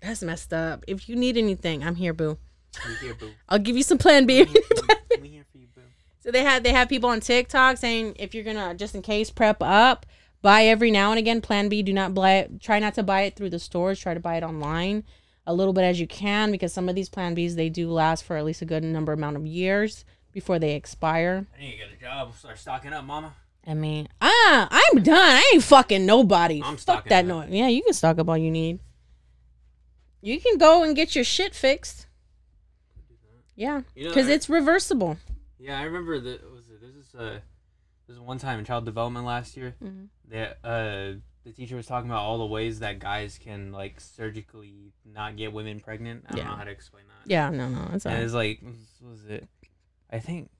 that's 0.00 0.22
messed 0.22 0.52
up. 0.52 0.84
If 0.86 1.08
you 1.08 1.16
need 1.16 1.36
anything, 1.36 1.82
I'm 1.82 1.96
here, 1.96 2.12
boo. 2.12 2.38
We 2.86 2.94
here, 3.06 3.14
boo. 3.14 3.30
I'll 3.48 3.58
give 3.58 3.76
you 3.76 3.82
some 3.82 3.98
Plan 3.98 4.24
B. 4.24 4.44
we 5.20 5.28
here 5.28 5.44
for 5.50 5.58
you, 5.58 5.66
boo. 5.74 5.82
So 6.20 6.30
they 6.30 6.44
had 6.44 6.62
they 6.62 6.72
have 6.72 6.88
people 6.88 7.10
on 7.10 7.20
TikTok 7.20 7.76
saying 7.76 8.14
if 8.20 8.34
you're 8.34 8.44
gonna 8.44 8.74
just 8.74 8.94
in 8.94 9.02
case 9.02 9.30
prep 9.30 9.56
up, 9.60 10.06
buy 10.42 10.64
every 10.64 10.92
now 10.92 11.10
and 11.10 11.18
again. 11.18 11.40
Plan 11.40 11.68
B, 11.68 11.82
do 11.82 11.92
not 11.92 12.14
buy 12.14 12.34
it. 12.34 12.60
Try 12.60 12.78
not 12.78 12.94
to 12.94 13.02
buy 13.02 13.22
it 13.22 13.34
through 13.34 13.50
the 13.50 13.58
stores. 13.58 13.98
Try 13.98 14.14
to 14.14 14.20
buy 14.20 14.36
it 14.36 14.44
online 14.44 15.02
a 15.46 15.54
little 15.54 15.72
bit 15.72 15.82
as 15.84 16.00
you 16.00 16.06
can 16.06 16.50
because 16.50 16.72
some 16.72 16.88
of 16.88 16.94
these 16.94 17.08
Plan 17.08 17.36
Bs 17.36 17.54
they 17.54 17.68
do 17.68 17.90
last 17.90 18.24
for 18.24 18.36
at 18.36 18.44
least 18.44 18.62
a 18.62 18.64
good 18.64 18.82
number 18.82 19.12
amount 19.12 19.36
of 19.36 19.46
years 19.46 20.04
before 20.32 20.58
they 20.58 20.74
expire. 20.74 21.46
I 21.56 21.60
need 21.60 21.72
to 21.72 21.76
get 21.78 21.86
a 21.92 22.00
job. 22.00 22.34
Start 22.36 22.58
stocking 22.58 22.92
up, 22.92 23.04
mama. 23.04 23.34
I 23.66 23.74
mean, 23.74 24.08
ah, 24.20 24.68
I'm 24.70 25.02
done. 25.02 25.16
I 25.16 25.50
ain't 25.54 25.62
fucking 25.62 26.04
nobody. 26.04 26.60
I'm 26.62 26.76
Fuck 26.76 27.08
that 27.08 27.24
noise. 27.24 27.48
Yeah, 27.50 27.68
you 27.68 27.82
can 27.82 27.94
stock 27.94 28.18
up 28.18 28.28
all 28.28 28.36
you 28.36 28.50
need. 28.50 28.80
You 30.20 30.40
can 30.40 30.58
go 30.58 30.82
and 30.82 30.96
get 30.96 31.14
your 31.14 31.24
shit 31.24 31.54
fixed. 31.54 32.06
Yeah, 33.56 33.82
You 33.94 34.04
know, 34.04 34.10
because 34.10 34.28
it's 34.28 34.48
reversible. 34.48 35.16
Yeah, 35.58 35.78
I 35.78 35.84
remember 35.84 36.18
that. 36.20 36.50
Was 36.50 36.64
it? 36.68 36.80
This 36.80 37.06
is 37.06 37.14
uh, 37.14 37.38
this 38.06 38.16
is 38.16 38.20
one 38.20 38.38
time 38.38 38.58
in 38.58 38.64
child 38.64 38.84
development 38.84 39.24
last 39.24 39.56
year. 39.56 39.76
Mhm. 39.82 40.08
That 40.30 40.58
uh, 40.64 41.18
the 41.44 41.52
teacher 41.52 41.76
was 41.76 41.86
talking 41.86 42.08
about 42.10 42.22
all 42.22 42.38
the 42.38 42.46
ways 42.46 42.80
that 42.80 42.98
guys 42.98 43.38
can 43.42 43.70
like 43.72 44.00
surgically 44.00 44.92
not 45.04 45.36
get 45.36 45.52
women 45.52 45.80
pregnant. 45.80 46.24
I 46.26 46.30
don't 46.32 46.38
Yeah. 46.38 46.50
know 46.50 46.56
how 46.56 46.64
to 46.64 46.70
explain 46.70 47.04
that. 47.08 47.30
Yeah, 47.30 47.50
no, 47.50 47.68
no, 47.68 47.90
it's 47.92 48.06
And 48.06 48.22
it's 48.22 48.32
like, 48.34 48.60
was 49.02 49.24
it? 49.26 49.46
I 50.10 50.18
think, 50.20 50.50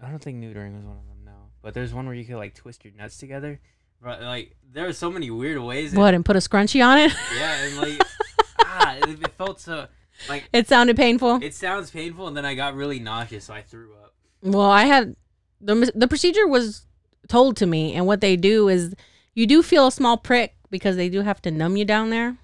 I 0.00 0.08
don't 0.10 0.22
think 0.22 0.38
neutering 0.42 0.74
was 0.76 0.84
one 0.84 0.96
of 0.98 1.06
them. 1.08 1.24
No, 1.24 1.50
but 1.62 1.74
there's 1.74 1.92
one 1.92 2.06
where 2.06 2.14
you 2.14 2.24
could 2.24 2.36
like 2.36 2.54
twist 2.54 2.84
your 2.84 2.94
nuts 2.94 3.18
together. 3.18 3.60
But 4.02 4.22
like, 4.22 4.56
there 4.72 4.86
are 4.88 4.92
so 4.92 5.10
many 5.10 5.30
weird 5.30 5.58
ways. 5.58 5.92
and- 5.92 6.00
What 6.00 6.14
and 6.14 6.24
put 6.24 6.36
a 6.36 6.40
scrunchie 6.40 6.84
on 6.84 6.98
it? 6.98 7.12
Yeah, 7.36 7.64
and 7.64 7.76
like, 7.78 8.02
ah, 8.64 8.94
it, 8.96 9.08
it 9.22 9.32
felt 9.38 9.60
so. 9.60 9.86
Like 10.28 10.48
It 10.52 10.68
sounded 10.68 10.96
painful. 10.96 11.40
it 11.42 11.54
sounds 11.54 11.90
painful, 11.90 12.28
and 12.28 12.36
then 12.36 12.44
I 12.44 12.54
got 12.54 12.74
really 12.74 12.98
nauseous, 13.00 13.46
so 13.46 13.54
I 13.54 13.62
threw 13.62 13.92
up. 13.94 14.14
Well, 14.42 14.70
I 14.70 14.84
had 14.84 15.16
the 15.60 15.90
the 15.94 16.06
procedure 16.06 16.46
was 16.46 16.86
told 17.28 17.56
to 17.56 17.66
me, 17.66 17.94
and 17.94 18.06
what 18.06 18.20
they 18.20 18.36
do 18.36 18.68
is 18.68 18.94
you 19.34 19.46
do 19.46 19.62
feel 19.62 19.86
a 19.86 19.92
small 19.92 20.16
prick 20.16 20.54
because 20.70 20.96
they 20.96 21.08
do 21.08 21.20
have 21.20 21.42
to 21.42 21.50
numb 21.50 21.76
you 21.76 21.84
down 21.84 22.10
there. 22.10 22.36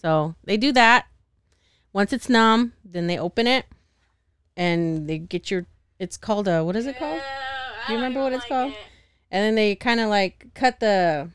So 0.00 0.34
they 0.44 0.56
do 0.56 0.72
that. 0.72 1.06
Once 1.92 2.12
it's 2.12 2.28
numb, 2.28 2.72
then 2.84 3.06
they 3.06 3.18
open 3.18 3.46
it, 3.46 3.66
and 4.56 5.08
they 5.08 5.18
get 5.18 5.50
your. 5.50 5.66
It's 5.98 6.16
called 6.16 6.48
a 6.48 6.64
what 6.64 6.74
is 6.74 6.86
it 6.86 6.98
called? 6.98 7.20
Do 7.86 7.92
you 7.92 7.98
remember 7.98 8.22
what 8.22 8.32
it's 8.32 8.46
called? 8.46 8.72
And 9.30 9.44
then 9.44 9.54
they 9.54 9.74
kind 9.74 10.00
of 10.00 10.08
like 10.08 10.48
cut 10.54 10.80
the 10.80 11.30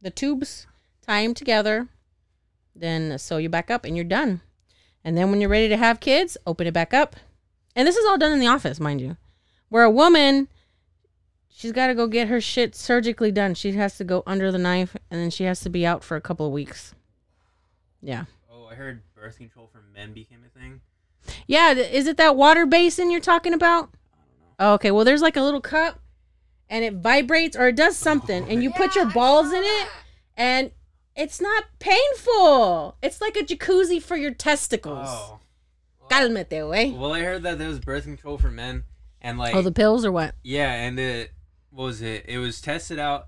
the 0.00 0.10
tubes, 0.10 0.66
tie 1.06 1.22
them 1.22 1.34
together, 1.34 1.88
then 2.74 3.18
sew 3.18 3.38
you 3.38 3.48
back 3.48 3.70
up, 3.70 3.84
and 3.84 3.96
you're 3.96 4.04
done. 4.04 4.40
And 5.04 5.16
then 5.16 5.30
when 5.30 5.40
you're 5.40 5.50
ready 5.50 5.68
to 5.68 5.76
have 5.76 6.00
kids, 6.00 6.36
open 6.46 6.66
it 6.66 6.74
back 6.74 6.94
up. 6.94 7.16
And 7.74 7.86
this 7.86 7.96
is 7.96 8.06
all 8.06 8.18
done 8.18 8.32
in 8.32 8.40
the 8.40 8.46
office, 8.46 8.80
mind 8.80 9.00
you. 9.00 9.16
Where 9.68 9.84
a 9.84 9.90
woman, 9.90 10.48
she's 11.58 11.72
got 11.72 11.88
to 11.88 11.94
go 11.94 12.06
get 12.06 12.28
her 12.28 12.40
shit 12.40 12.76
surgically 12.76 13.32
done. 13.32 13.52
She 13.54 13.72
has 13.72 13.96
to 13.96 14.04
go 14.04 14.22
under 14.26 14.52
the 14.52 14.58
knife, 14.58 14.96
and 15.10 15.20
then 15.20 15.30
she 15.30 15.42
has 15.44 15.58
to 15.62 15.68
be 15.68 15.84
out 15.84 16.04
for 16.04 16.16
a 16.16 16.20
couple 16.20 16.46
of 16.46 16.52
weeks. 16.52 16.94
Yeah. 18.00 18.26
Oh, 18.50 18.66
I 18.70 18.74
heard 18.76 19.02
birth 19.16 19.38
control 19.38 19.68
for 19.72 19.82
men 19.92 20.12
became 20.14 20.38
a 20.46 20.58
thing. 20.58 20.80
Yeah, 21.48 21.72
is 21.72 22.06
it 22.06 22.16
that 22.16 22.36
water 22.36 22.64
basin 22.64 23.10
you're 23.10 23.20
talking 23.20 23.52
about? 23.52 23.90
Oh, 24.60 24.74
okay, 24.74 24.92
well, 24.92 25.04
there's 25.04 25.20
like 25.20 25.36
a 25.36 25.42
little 25.42 25.60
cup, 25.60 25.98
and 26.70 26.84
it 26.84 26.94
vibrates 26.94 27.56
or 27.56 27.68
it 27.68 27.76
does 27.76 27.96
something, 27.96 28.48
and 28.48 28.62
you 28.62 28.70
put 28.70 28.94
your 28.94 29.06
balls 29.06 29.52
in 29.52 29.62
it, 29.64 29.88
and 30.36 30.70
it's 31.16 31.40
not 31.40 31.64
painful. 31.80 32.96
It's 33.02 33.20
like 33.20 33.36
a 33.36 33.42
jacuzzi 33.42 34.00
for 34.00 34.16
your 34.16 34.32
testicles. 34.32 35.08
Oh. 35.10 35.40
Cálmate, 36.08 36.48
güey. 36.48 36.96
Well, 36.96 37.12
I 37.12 37.20
heard 37.20 37.42
that 37.42 37.58
there 37.58 37.68
was 37.68 37.80
birth 37.80 38.04
control 38.04 38.38
for 38.38 38.50
men, 38.50 38.84
and 39.20 39.38
like 39.38 39.54
Oh, 39.56 39.60
the 39.62 39.72
pills 39.72 40.04
or 40.04 40.12
what? 40.12 40.34
yeah, 40.44 40.72
and 40.72 40.98
it 40.98 41.32
what 41.70 41.84
was 41.84 42.02
it? 42.02 42.24
It 42.26 42.38
was 42.38 42.60
tested 42.60 42.98
out, 42.98 43.26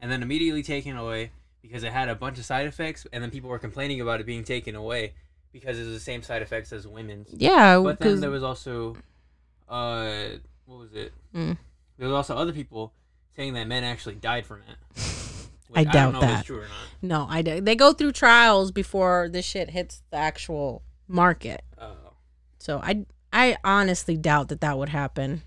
and 0.00 0.10
then 0.10 0.22
immediately 0.22 0.62
taken 0.62 0.96
away 0.96 1.32
because 1.62 1.82
it 1.82 1.92
had 1.92 2.08
a 2.08 2.14
bunch 2.14 2.38
of 2.38 2.44
side 2.44 2.66
effects, 2.66 3.06
and 3.12 3.22
then 3.22 3.30
people 3.30 3.50
were 3.50 3.58
complaining 3.58 4.00
about 4.00 4.20
it 4.20 4.26
being 4.26 4.44
taken 4.44 4.74
away 4.74 5.14
because 5.52 5.78
it 5.78 5.84
was 5.84 5.92
the 5.92 6.00
same 6.00 6.22
side 6.22 6.42
effects 6.42 6.72
as 6.72 6.86
women's. 6.86 7.28
Yeah, 7.32 7.80
But 7.82 7.98
then 7.98 8.20
there 8.20 8.30
was 8.30 8.42
also, 8.42 8.96
uh, 9.68 10.28
what 10.66 10.78
was 10.78 10.92
it? 10.94 11.12
Mm. 11.34 11.56
There 11.98 12.08
was 12.08 12.14
also 12.14 12.36
other 12.36 12.52
people 12.52 12.92
saying 13.34 13.54
that 13.54 13.66
men 13.66 13.84
actually 13.84 14.16
died 14.16 14.46
from 14.46 14.62
it. 14.68 15.02
I 15.74 15.84
doubt 15.84 15.92
don't 15.92 16.12
know 16.14 16.20
that. 16.20 16.38
it's 16.40 16.46
true 16.46 16.58
or 16.60 16.62
not. 16.62 16.88
no, 17.02 17.26
I 17.28 17.42
do. 17.42 17.60
They 17.60 17.76
go 17.76 17.92
through 17.92 18.12
trials 18.12 18.70
before 18.72 19.28
this 19.30 19.44
shit 19.44 19.70
hits 19.70 20.02
the 20.10 20.16
actual 20.16 20.82
market. 21.06 21.62
Oh. 21.78 22.14
So 22.58 22.80
I 22.82 23.04
I 23.32 23.56
honestly 23.62 24.16
doubt 24.16 24.48
that 24.48 24.60
that 24.62 24.78
would 24.78 24.88
happen. 24.88 25.42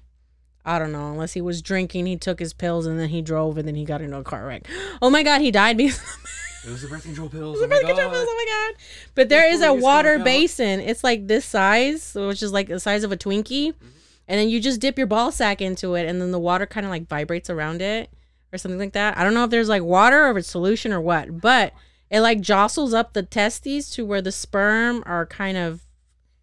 I 0.65 0.77
don't 0.80 0.91
know 0.91 1.12
unless 1.12 1.34
he 1.34 1.41
was 1.41 1.62
drinking, 1.62 2.06
he 2.06 2.18
took 2.18 2.39
his 2.39 2.53
pills, 2.53 2.86
and 2.86 3.00
then 3.00 3.10
he 3.10 3.22
drove, 3.22 3.58
and 3.58 3.68
then 3.68 3.75
he 3.75 3.84
got 3.86 4.01
into 4.01 4.18
a 4.18 4.24
car 4.24 4.46
wreck. 4.46 4.68
Oh 5.01 5.10
my 5.10 5.24
god, 5.24 5.41
he 5.41 5.51
died 5.51 5.77
because 5.77 6.00
It 6.63 6.70
was 6.70 6.84
the 6.84 6.88
birth 6.89 7.01
control 7.03 7.27
pills. 7.27 7.58
the 7.60 7.65
oh 7.65 7.68
my 7.68 7.75
birth 7.77 7.86
control 7.88 8.08
God. 8.10 8.13
pills. 8.13 8.27
Oh 8.30 8.36
my 8.36 8.70
god! 8.75 8.84
But 9.15 9.30
there 9.30 9.50
is 9.51 9.62
a 9.63 9.74
water 9.74 10.20
basin. 10.20 10.80
It's 10.80 11.03
like 11.03 11.25
this 11.27 11.44
size, 11.46 12.13
which 12.13 12.44
is 12.44 12.51
like 12.53 12.68
the 12.68 12.80
size 12.80 13.03
of 13.03 13.12
a 13.12 13.18
Twinkie, 13.18 13.70
Mm-hmm. 13.74 13.88
and 14.27 14.39
then 14.39 14.48
you 14.50 14.60
just 14.60 14.80
dip 14.80 14.98
your 15.00 15.08
ball 15.08 15.32
sack 15.32 15.60
into 15.62 15.96
it, 15.96 16.06
and 16.08 16.22
then 16.22 16.30
the 16.32 16.38
water 16.39 16.68
kind 16.68 16.86
of 16.86 16.91
like 16.91 17.08
vibrates 17.08 17.50
around 17.50 17.82
it 17.82 18.12
or 18.53 18.60
something 18.60 18.77
like 18.80 18.94
that. 18.94 19.18
I 19.18 19.24
don't 19.24 19.34
know 19.34 19.44
if 19.44 19.50
there's 19.50 19.70
like 19.70 19.82
water 19.84 20.25
or 20.27 20.32
if 20.32 20.38
it's 20.38 20.48
solution 20.50 20.94
or 20.94 21.01
what, 21.01 21.41
but 21.41 21.74
it 22.12 22.20
like 22.22 22.41
jostles 22.41 22.94
up 22.94 23.13
the 23.13 23.24
testes 23.24 23.89
to 23.96 24.06
where 24.06 24.22
the 24.22 24.32
sperm 24.32 25.01
are 25.08 25.25
kind 25.25 25.58
of 25.58 25.82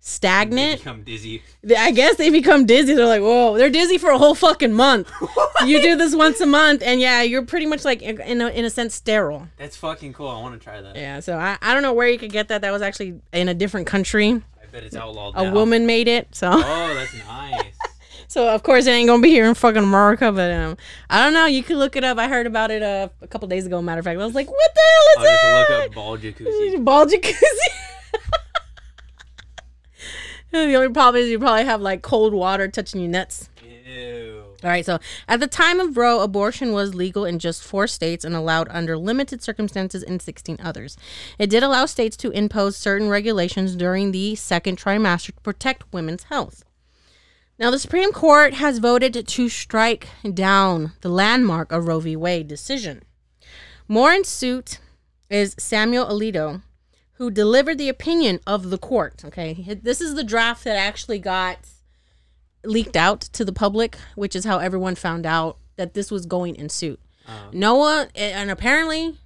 They 0.09 0.13
stagnant. 0.29 0.79
become 0.81 1.03
dizzy. 1.03 1.43
I 1.77 1.91
guess 1.91 2.17
they 2.17 2.31
become 2.31 2.65
dizzy. 2.65 2.95
They're 2.95 3.05
like, 3.07 3.21
whoa, 3.21 3.59
they're 3.59 3.69
dizzy 3.69 3.99
for 3.99 4.11
a 4.11 4.17
whole 4.17 4.35
fucking 4.35 4.73
month. 4.73 5.11
you 5.67 5.83
do 5.83 5.97
this 5.97 6.15
once 6.17 6.41
a 6.41 6.47
month, 6.47 6.83
and 6.83 6.99
yeah, 7.01 7.21
you're 7.23 7.45
pretty 7.45 7.67
much 7.67 7.85
like 7.85 8.01
in 8.01 8.41
a, 8.41 8.49
in 8.49 8.65
a 8.65 8.71
sense 8.71 8.95
sterile. 8.95 9.49
That's 9.59 9.77
fucking 9.77 10.15
cool. 10.15 10.29
I 10.29 10.41
want 10.41 10.59
to 10.59 10.65
try 10.65 10.81
that. 10.81 10.97
Yeah, 10.97 11.21
so 11.21 11.37
I, 11.37 11.59
I 11.61 11.75
don't 11.75 11.83
know 11.83 11.93
where 11.93 12.09
you 12.09 12.19
could 12.19 12.33
get 12.33 12.49
that. 12.49 12.63
That 12.63 12.71
was 12.73 12.81
actually 12.81 13.21
in 13.33 13.49
a 13.49 13.55
different 13.55 13.87
country. 13.87 14.43
I 14.63 14.67
bet 14.73 14.83
it's 14.85 14.97
outlawed 14.97 15.35
A 15.37 15.45
now. 15.45 15.53
woman 15.53 15.87
made 15.87 16.09
it, 16.09 16.35
so 16.35 16.51
Oh, 16.55 16.95
that's 16.95 17.15
nice. 17.29 17.65
so 18.29 18.49
of 18.49 18.63
course 18.63 18.87
it 18.87 18.91
ain't 18.93 19.09
gonna 19.09 19.23
be 19.23 19.31
here 19.31 19.47
in 19.47 19.55
fucking 19.55 19.83
America. 19.83 20.33
But 20.33 20.51
um, 20.53 20.77
I 21.11 21.23
don't 21.23 21.35
know. 21.35 21.45
You 21.47 21.63
could 21.63 21.77
look 21.77 21.97
it 21.97 22.05
up. 22.05 22.17
I 22.19 22.29
heard 22.29 22.47
about 22.47 22.71
it 22.71 22.83
uh, 22.83 23.09
a 23.21 23.27
couple 23.29 23.47
days 23.49 23.67
ago. 23.67 23.83
Matter 23.83 23.99
of 23.99 24.05
fact, 24.07 24.19
I 24.19 24.25
was 24.25 24.35
like, 24.35 24.49
what 24.51 24.75
the 24.75 24.81
hell 24.81 25.07
I'll 25.19 25.25
is 25.25 25.31
just 25.31 25.71
look 25.71 25.87
up 25.89 25.95
ball 25.95 26.17
jacuzzi. 26.17 26.85
Ball 26.85 27.07
jacuzzi. 27.07 27.69
the 30.67 30.75
only 30.75 30.93
problem 30.93 31.23
is 31.23 31.31
you 31.31 31.39
probably 31.39 31.65
have 31.65 31.81
like 31.81 32.03
cold 32.03 32.33
water 32.33 32.69
touching 32.69 33.01
your 33.01 33.11
nuts. 33.11 33.49
Ew. 33.63 34.45
All 34.65 34.71
right, 34.71 34.85
so 34.85 34.99
at 35.29 35.39
the 35.39 35.47
time 35.47 35.79
of 35.79 35.97
Roe, 35.97 36.21
abortion 36.21 36.73
was 36.73 36.93
legal 36.93 37.25
in 37.25 37.39
just 37.39 37.63
four 37.63 37.87
states 37.87 38.25
and 38.25 38.35
allowed 38.35 38.67
under 38.71 38.99
limited 38.99 39.41
circumstances 39.41 40.03
in 40.03 40.19
16 40.19 40.59
others. 40.61 40.97
It 41.39 41.49
did 41.49 41.63
allow 41.63 41.87
states 41.87 42.17
to 42.19 42.33
impose 42.33 42.77
certain 42.77 43.09
regulations 43.09 43.77
during 43.77 44.11
the 44.11 44.35
second 44.35 44.77
trimester 44.77 45.27
to 45.27 45.41
protect 45.43 45.93
women's 45.93 46.25
health. 46.25 46.65
Now, 47.57 47.71
the 47.71 47.79
Supreme 47.79 48.13
Court 48.13 48.55
has 48.55 48.79
voted 48.79 49.27
to 49.27 49.49
strike 49.49 50.09
down 50.35 50.93
the 51.03 51.09
landmark 51.09 51.71
of 51.71 51.87
Roe 51.87 52.01
v. 52.01 52.17
Wade 52.17 52.49
decision. 52.49 53.03
More 53.87 54.13
in 54.13 54.25
suit 54.25 54.81
is 55.31 55.55
Samuel 55.57 56.07
Alito, 56.07 56.63
who 57.19 57.31
delivered 57.31 57.79
the 57.79 57.89
opinion 57.89 58.41
of 58.47 58.71
the 58.71 58.79
court. 58.79 59.25
Okay, 59.25 59.79
this 59.83 60.01
is 60.01 60.15
the 60.15 60.25
draft 60.25 60.65
that 60.65 60.77
actually 60.77 61.19
got 61.19 61.59
leaked 62.65 62.97
out 62.97 63.21
to 63.21 63.45
the 63.45 63.53
public, 63.53 63.99
which 64.15 64.35
is 64.35 64.45
how 64.45 64.59
everyone 64.59 64.95
found 64.95 65.27
out 65.27 65.59
that 65.77 65.95
this 65.95 66.11
was 66.11 66.27
going 66.27 66.57
in 66.57 66.69
suit. 66.69 67.01
No 67.53 67.75
one, 67.75 68.09
and 68.15 68.51
apparently, 68.51 69.17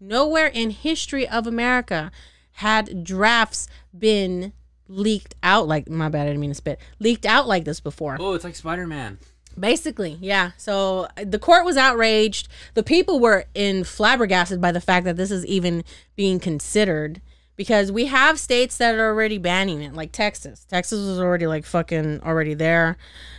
nowhere 0.00 0.46
in 0.46 0.70
history 0.70 1.28
of 1.28 1.46
America 1.46 2.10
had 2.52 3.04
drafts 3.04 3.68
been 3.96 4.52
leaked 4.88 5.34
out 5.42 5.68
like 5.68 5.88
my 5.88 6.08
bad, 6.08 6.22
I 6.22 6.26
didn't 6.26 6.40
mean 6.40 6.50
to 6.50 6.54
spit. 6.54 6.80
Leaked 6.98 7.26
out 7.26 7.46
like 7.46 7.64
this 7.64 7.80
before. 7.80 8.16
Oh, 8.18 8.34
it's 8.34 8.44
like 8.44 8.56
Spider 8.56 8.86
Man. 8.86 9.18
Basically, 9.58 10.16
yeah. 10.20 10.52
So 10.56 11.08
uh, 11.16 11.24
the 11.26 11.38
court 11.38 11.64
was 11.64 11.76
outraged. 11.76 12.48
The 12.74 12.82
people 12.82 13.20
were 13.20 13.44
in 13.54 13.84
flabbergasted 13.84 14.60
by 14.60 14.72
the 14.72 14.80
fact 14.80 15.04
that 15.04 15.16
this 15.16 15.30
is 15.30 15.44
even 15.44 15.84
being 16.16 16.40
considered 16.40 17.20
because 17.60 17.92
we 17.92 18.06
have 18.06 18.40
states 18.40 18.78
that 18.78 18.94
are 18.94 19.08
already 19.10 19.36
banning 19.36 19.82
it, 19.82 19.92
like 19.92 20.12
Texas. 20.12 20.64
Texas 20.64 20.98
was 20.98 21.18
already 21.20 21.46
like 21.46 21.66
fucking 21.66 22.22
already 22.22 22.54
there. 22.54 22.96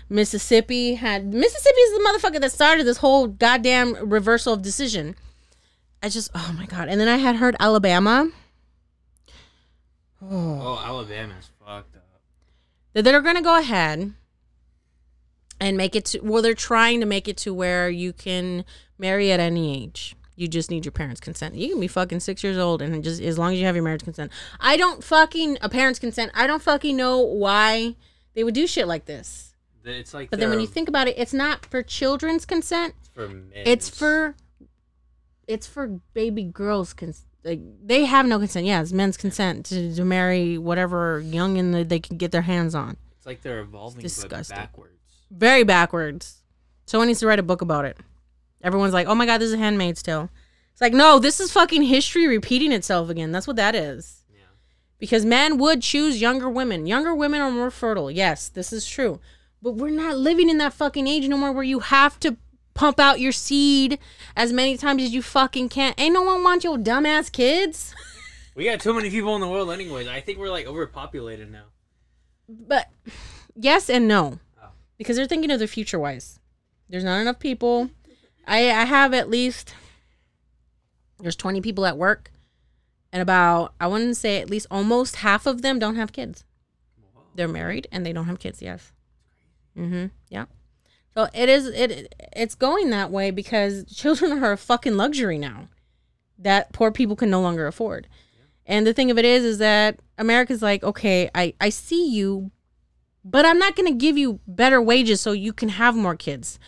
Mississippi 0.09 0.93
had 0.93 1.33
Mississippi 1.33 1.79
is 1.79 1.97
the 1.97 2.03
motherfucker 2.07 2.39
that 2.39 2.51
started 2.51 2.85
this 2.85 2.97
whole 2.97 3.25
goddamn 3.25 3.95
reversal 4.07 4.53
of 4.53 4.61
decision. 4.61 5.15
I 6.03 6.09
just 6.09 6.29
oh 6.35 6.53
my 6.55 6.67
god. 6.67 6.87
And 6.87 7.01
then 7.01 7.07
I 7.07 7.17
had 7.17 7.37
heard 7.37 7.55
Alabama 7.59 8.29
Oh, 10.21 10.79
Alabama's 10.85 11.49
fucked 11.59 11.95
up. 11.95 12.21
that 12.93 13.01
they're 13.01 13.21
going 13.21 13.37
to 13.37 13.41
go 13.41 13.57
ahead 13.57 14.13
and 15.59 15.75
make 15.75 15.95
it 15.95 16.05
to 16.05 16.19
well 16.19 16.43
they're 16.43 16.53
trying 16.53 16.99
to 16.99 17.07
make 17.07 17.27
it 17.27 17.37
to 17.37 17.55
where 17.55 17.89
you 17.89 18.13
can 18.13 18.65
marry 18.99 19.31
at 19.31 19.39
any 19.39 19.83
age 19.83 20.15
you 20.41 20.47
just 20.47 20.69
need 20.71 20.83
your 20.85 20.91
parents 20.91 21.21
consent 21.21 21.55
you 21.55 21.69
can 21.69 21.79
be 21.79 21.87
fucking 21.87 22.19
six 22.19 22.43
years 22.43 22.57
old 22.57 22.81
and 22.81 23.03
just 23.03 23.21
as 23.21 23.37
long 23.37 23.53
as 23.53 23.59
you 23.59 23.65
have 23.65 23.75
your 23.75 23.83
marriage 23.83 24.03
consent 24.03 24.31
i 24.59 24.75
don't 24.75 25.03
fucking 25.03 25.57
a 25.61 25.69
parent's 25.69 25.99
consent 25.99 26.31
i 26.33 26.45
don't 26.47 26.61
fucking 26.61 26.97
know 26.97 27.19
why 27.19 27.95
they 28.33 28.43
would 28.43 28.53
do 28.55 28.65
shit 28.67 28.87
like 28.87 29.05
this 29.05 29.53
It's 29.85 30.13
like 30.13 30.29
but 30.29 30.39
then 30.39 30.49
when 30.49 30.59
you 30.59 30.67
think 30.67 30.89
about 30.89 31.07
it 31.07 31.15
it's 31.17 31.33
not 31.33 31.65
for 31.65 31.81
children's 31.83 32.45
consent 32.45 32.93
it's 32.99 33.09
for 33.09 33.27
men. 33.27 33.51
it's 33.53 33.89
for 33.89 34.35
it's 35.47 35.67
for 35.67 35.87
baby 36.13 36.43
girls 36.43 36.93
cons- 36.93 37.25
like 37.43 37.59
they 37.83 38.05
have 38.05 38.25
no 38.25 38.37
consent 38.39 38.65
yeah 38.65 38.81
it's 38.81 38.91
men's 38.93 39.17
consent 39.17 39.65
to, 39.67 39.93
to 39.95 40.03
marry 40.05 40.57
whatever 40.57 41.19
young 41.19 41.57
and 41.57 41.73
they 41.89 41.99
can 41.99 42.17
get 42.17 42.31
their 42.31 42.43
hands 42.43 42.73
on 42.75 42.97
It's 43.17 43.25
like 43.25 43.41
they're 43.41 43.59
evolving 43.61 43.97
but 43.97 44.03
disgusting. 44.03 44.55
backwards. 44.57 44.93
very 45.31 45.63
backwards. 45.63 46.37
Someone 46.85 47.07
needs 47.07 47.19
to 47.21 47.27
write 47.27 47.39
a 47.39 47.43
book 47.43 47.61
about 47.61 47.85
it. 47.85 47.97
Everyone's 48.63 48.93
like, 48.93 49.07
"Oh 49.07 49.15
my 49.15 49.25
god, 49.25 49.39
this 49.39 49.47
is 49.47 49.53
a 49.53 49.57
Handmaid's 49.57 50.03
Tale." 50.03 50.29
It's 50.81 50.81
like, 50.81 50.93
no, 50.93 51.19
this 51.19 51.39
is 51.39 51.51
fucking 51.51 51.83
history 51.83 52.27
repeating 52.27 52.71
itself 52.71 53.09
again. 53.09 53.31
That's 53.31 53.45
what 53.45 53.55
that 53.57 53.75
is. 53.75 54.23
Yeah. 54.33 54.45
Because 54.97 55.25
men 55.25 55.57
would 55.59 55.81
choose 55.81 56.19
younger 56.19 56.49
women. 56.49 56.87
Younger 56.87 57.13
women 57.13 57.39
are 57.41 57.51
more 57.51 57.69
fertile. 57.69 58.09
Yes, 58.09 58.49
this 58.49 58.73
is 58.73 58.87
true. 58.87 59.19
But 59.61 59.73
we're 59.75 59.91
not 59.91 60.17
living 60.17 60.49
in 60.49 60.57
that 60.57 60.73
fucking 60.73 61.07
age 61.07 61.27
no 61.27 61.37
more 61.37 61.51
where 61.51 61.63
you 61.63 61.81
have 61.81 62.19
to 62.21 62.37
pump 62.73 62.99
out 62.99 63.19
your 63.19 63.31
seed 63.31 63.99
as 64.35 64.51
many 64.51 64.75
times 64.75 65.03
as 65.03 65.13
you 65.13 65.21
fucking 65.21 65.69
can. 65.69 65.93
Ain't 65.99 66.13
no 66.15 66.23
one 66.23 66.43
want 66.43 66.63
your 66.63 66.77
dumbass 66.77 67.31
kids. 67.31 67.93
We 68.53 68.65
got 68.65 68.81
too 68.81 68.93
many 68.93 69.09
people 69.09 69.33
in 69.35 69.39
the 69.39 69.47
world, 69.47 69.71
anyways. 69.71 70.09
I 70.09 70.19
think 70.19 70.37
we're 70.37 70.49
like 70.49 70.67
overpopulated 70.67 71.49
now. 71.49 71.67
But 72.49 72.89
yes 73.55 73.89
and 73.89 74.09
no. 74.09 74.39
Oh. 74.61 74.71
Because 74.97 75.15
they're 75.15 75.25
thinking 75.25 75.51
of 75.51 75.59
the 75.59 75.67
future 75.67 75.97
wise. 75.97 76.37
There's 76.89 77.05
not 77.05 77.21
enough 77.21 77.39
people. 77.39 77.89
I 78.47 78.71
I 78.71 78.85
have 78.85 79.13
at 79.13 79.29
least 79.29 79.73
there's 81.19 81.35
20 81.35 81.61
people 81.61 81.85
at 81.85 81.97
work 81.97 82.31
and 83.11 83.21
about 83.21 83.73
I 83.79 83.87
wouldn't 83.87 84.17
say 84.17 84.41
at 84.41 84.49
least 84.49 84.67
almost 84.71 85.17
half 85.17 85.45
of 85.45 85.61
them 85.61 85.79
don't 85.79 85.95
have 85.95 86.11
kids. 86.11 86.45
They're 87.35 87.47
married 87.47 87.87
and 87.91 88.05
they 88.05 88.13
don't 88.13 88.25
have 88.25 88.39
kids. 88.39 88.61
Yes. 88.61 88.91
Mm-hmm. 89.77 90.07
Yeah. 90.29 90.45
So 91.13 91.27
it 91.33 91.49
is 91.49 91.67
it 91.67 92.13
it's 92.35 92.55
going 92.55 92.89
that 92.89 93.11
way 93.11 93.31
because 93.31 93.85
children 93.93 94.43
are 94.43 94.51
a 94.51 94.57
fucking 94.57 94.95
luxury 94.95 95.37
now 95.37 95.67
that 96.37 96.73
poor 96.73 96.91
people 96.91 97.15
can 97.15 97.29
no 97.29 97.41
longer 97.41 97.67
afford. 97.67 98.07
And 98.65 98.85
the 98.85 98.93
thing 98.93 99.11
of 99.11 99.17
it 99.17 99.25
is 99.25 99.43
is 99.43 99.57
that 99.57 99.99
America's 100.17 100.61
like, 100.61 100.83
okay, 100.83 101.29
I 101.35 101.53
I 101.59 101.69
see 101.69 102.09
you, 102.09 102.51
but 103.23 103.45
I'm 103.45 103.59
not 103.59 103.75
going 103.75 103.91
to 103.91 103.97
give 103.97 104.17
you 104.17 104.39
better 104.47 104.81
wages 104.81 105.21
so 105.21 105.31
you 105.31 105.53
can 105.53 105.69
have 105.69 105.95
more 105.95 106.15
kids. 106.15 106.59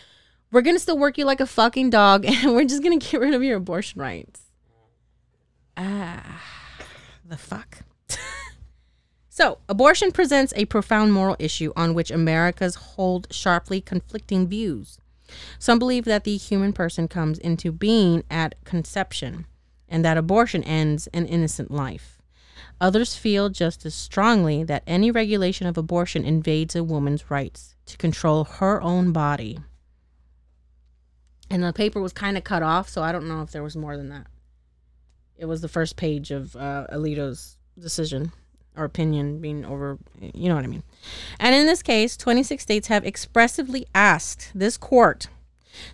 We're 0.54 0.62
going 0.62 0.76
to 0.76 0.80
still 0.80 1.00
work 1.00 1.18
you 1.18 1.26
like 1.26 1.40
a 1.40 1.48
fucking 1.48 1.90
dog 1.90 2.26
and 2.28 2.54
we're 2.54 2.66
just 2.66 2.84
going 2.84 2.98
to 2.98 3.12
get 3.12 3.20
rid 3.20 3.34
of 3.34 3.42
your 3.42 3.58
abortion 3.58 4.00
rights. 4.00 4.52
Ah, 5.76 6.44
the 7.26 7.38
fuck. 7.38 7.80
so, 9.30 9.58
abortion 9.68 10.12
presents 10.12 10.54
a 10.56 10.66
profound 10.66 11.12
moral 11.12 11.36
issue 11.40 11.74
on 11.76 11.96
which 11.96 12.12
Americans 12.12 12.76
hold 12.76 13.26
sharply 13.34 13.82
conflicting 13.82 14.48
views. 14.48 15.00
Some 15.58 15.80
believe 15.80 16.06
that 16.06 16.24
the 16.24 16.38
human 16.38 16.72
person 16.72 17.08
comes 17.08 17.40
into 17.40 17.72
being 17.72 18.24
at 18.30 18.54
conception 18.64 19.48
and 19.90 20.06
that 20.06 20.18
abortion 20.18 20.64
ends 20.64 21.08
an 21.08 21.26
innocent 21.26 21.72
life. 21.72 22.22
Others 22.80 23.16
feel 23.16 23.50
just 23.50 23.88
as 23.88 23.96
strongly 23.96 24.64
that 24.66 24.84
any 24.86 25.10
regulation 25.10 25.66
of 25.66 25.80
abortion 25.80 26.24
invades 26.24 26.76
a 26.76 26.84
woman's 26.84 27.32
rights 27.32 27.74
to 27.88 27.98
control 27.98 28.44
her 28.44 28.80
own 28.84 29.12
body. 29.12 29.58
And 31.54 31.64
the 31.64 31.72
paper 31.72 32.02
was 32.02 32.14
kind 32.14 32.36
of 32.36 32.44
cut 32.44 32.64
off, 32.64 32.90
so 32.90 33.04
I 33.04 33.12
don't 33.12 33.28
know 33.28 33.44
if 33.44 33.52
there 33.52 33.62
was 33.62 33.76
more 33.76 33.96
than 33.96 34.10
that. 34.10 34.26
It 35.38 35.46
was 35.46 35.62
the 35.62 35.68
first 35.68 35.98
page 35.98 36.32
of 36.32 36.56
uh, 36.56 36.88
Alito's 36.92 37.58
decision 37.80 38.32
or 38.76 38.86
opinion 38.86 39.40
being 39.40 39.64
over, 39.64 40.00
you 40.20 40.50
know 40.50 40.56
what 40.56 40.64
I 40.64 40.68
mean. 40.68 40.82
And 41.40 41.54
in 41.54 41.68
this 41.68 41.84
case, 41.84 42.18
26 42.18 42.64
states 42.64 42.88
have 42.88 43.06
expressively 43.06 43.86
asked 43.94 44.52
this 44.56 44.78
court 44.78 45.28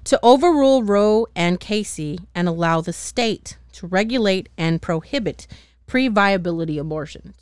to 0.05 0.17
overrule 0.23 0.81
Roe 0.81 1.27
and 1.35 1.59
Casey 1.59 2.19
and 2.33 2.47
allow 2.47 2.79
the 2.79 2.93
state 2.93 3.57
to 3.73 3.85
regulate 3.85 4.47
and 4.57 4.81
prohibit 4.81 5.45
pre 5.87 6.07
viability 6.07 6.77
abortions. 6.77 7.35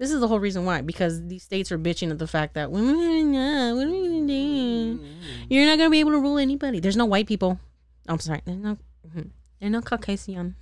This 0.00 0.10
is 0.12 0.20
the 0.20 0.28
whole 0.28 0.40
reason 0.40 0.64
why, 0.64 0.80
because 0.80 1.26
these 1.28 1.42
states 1.42 1.70
are 1.70 1.78
bitching 1.78 2.10
at 2.10 2.18
the 2.18 2.26
fact 2.26 2.54
that 2.54 2.70
women, 2.70 3.34
what 3.76 3.86
are 3.86 3.90
we 3.90 4.08
gonna 4.08 4.26
do? 4.26 4.98
You're 5.50 5.66
not 5.66 5.76
gonna 5.76 5.90
be 5.90 6.00
able 6.00 6.12
to 6.12 6.18
rule 6.18 6.38
anybody. 6.38 6.80
There's 6.80 6.96
no 6.96 7.04
white 7.04 7.26
people. 7.26 7.60
Oh, 8.08 8.14
I'm 8.14 8.18
sorry. 8.18 8.40
There's 8.46 8.56
no, 8.56 8.78
mhm. 9.06 9.28
there's 9.60 9.70
no 9.70 9.82
Caucasian. 9.82 10.56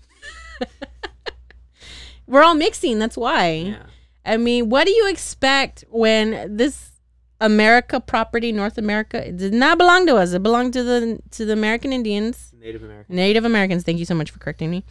We're 2.27 2.43
all 2.43 2.57
mixing. 2.57 2.99
That's 2.99 3.17
why. 3.17 3.51
Yeah. 3.51 3.83
I 4.27 4.39
mean, 4.39 4.71
what 4.71 4.89
do 4.89 4.91
you 4.91 5.09
expect 5.09 5.85
when 5.89 6.57
this 6.57 6.91
America 7.41 8.01
property, 8.01 8.51
North 8.51 8.77
America, 8.77 9.29
it 9.29 9.37
did 9.37 9.55
not 9.55 9.79
belong 9.79 10.05
to 10.09 10.17
us. 10.17 10.33
It 10.33 10.43
belonged 10.43 10.73
to 10.73 10.83
the 10.83 11.21
to 11.31 11.45
the 11.45 11.53
American 11.53 11.93
Indians, 11.93 12.53
Native 12.59 12.83
American. 12.83 13.15
Native 13.15 13.45
Americans. 13.45 13.85
Thank 13.85 14.01
you 14.01 14.05
so 14.05 14.17
much 14.17 14.33
for 14.33 14.41
correcting 14.41 14.69
me. 14.69 14.83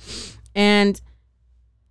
And 0.55 1.01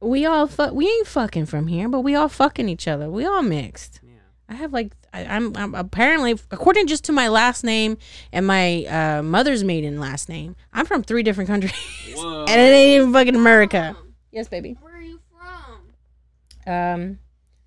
we 0.00 0.26
all 0.26 0.47
fuck. 0.47 0.73
We 0.73 0.87
ain't 0.87 1.07
fucking 1.07 1.47
from 1.47 1.69
here, 1.69 1.88
but 1.88 2.00
we 2.00 2.15
all 2.15 2.29
fucking 2.29 2.69
each 2.69 2.87
other. 2.87 3.11
We 3.11 3.25
all 3.25 3.43
mixed. 3.43 4.00
Yeah. 4.03 4.15
I 4.49 4.55
have 4.55 4.73
like 4.73 4.93
I, 5.12 5.25
I'm, 5.25 5.57
I'm 5.57 5.75
apparently 5.75 6.33
according 6.50 6.87
just 6.87 7.05
to 7.05 7.12
my 7.12 7.29
last 7.29 7.65
name 7.65 7.97
and 8.33 8.47
my 8.47 8.85
uh, 8.85 9.23
mother's 9.23 9.65
maiden 9.65 9.99
last 9.99 10.29
name, 10.29 10.57
I'm 10.73 10.85
from 10.85 11.03
three 11.03 11.23
different 11.23 11.49
countries, 11.49 11.73
Whoa. 12.15 12.45
and 12.49 12.61
it 12.61 12.75
ain't 12.75 13.00
even 13.00 13.12
fucking 13.12 13.35
America. 13.35 13.97
From? 13.97 14.15
Yes, 14.31 14.49
baby. 14.49 14.76
Where 14.81 14.97
are 14.97 15.00
you 15.00 15.21
from? 15.31 16.73
Um, 16.73 17.19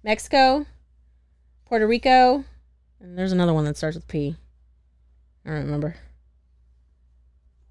Mexico, 0.04 0.66
Puerto 1.66 1.88
Rico, 1.88 2.44
and 3.00 3.18
there's 3.18 3.32
another 3.32 3.54
one 3.54 3.66
that 3.66 3.78
starts 3.78 3.96
with 3.96 4.08
P. 4.08 4.36
I 5.46 5.50
don't 5.50 5.64
remember. 5.64 5.96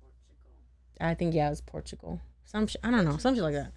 Portugal. 0.01 1.01
I 1.01 1.15
think 1.15 1.35
yeah, 1.35 1.47
it 1.47 1.51
was 1.51 1.61
Portugal. 1.61 2.21
Some 2.45 2.67
sh- 2.67 2.77
I 2.83 2.91
don't 2.91 3.05
know, 3.05 3.19
some 3.19 3.35
shit 3.35 3.45
like 3.45 3.55
that. 3.55 3.73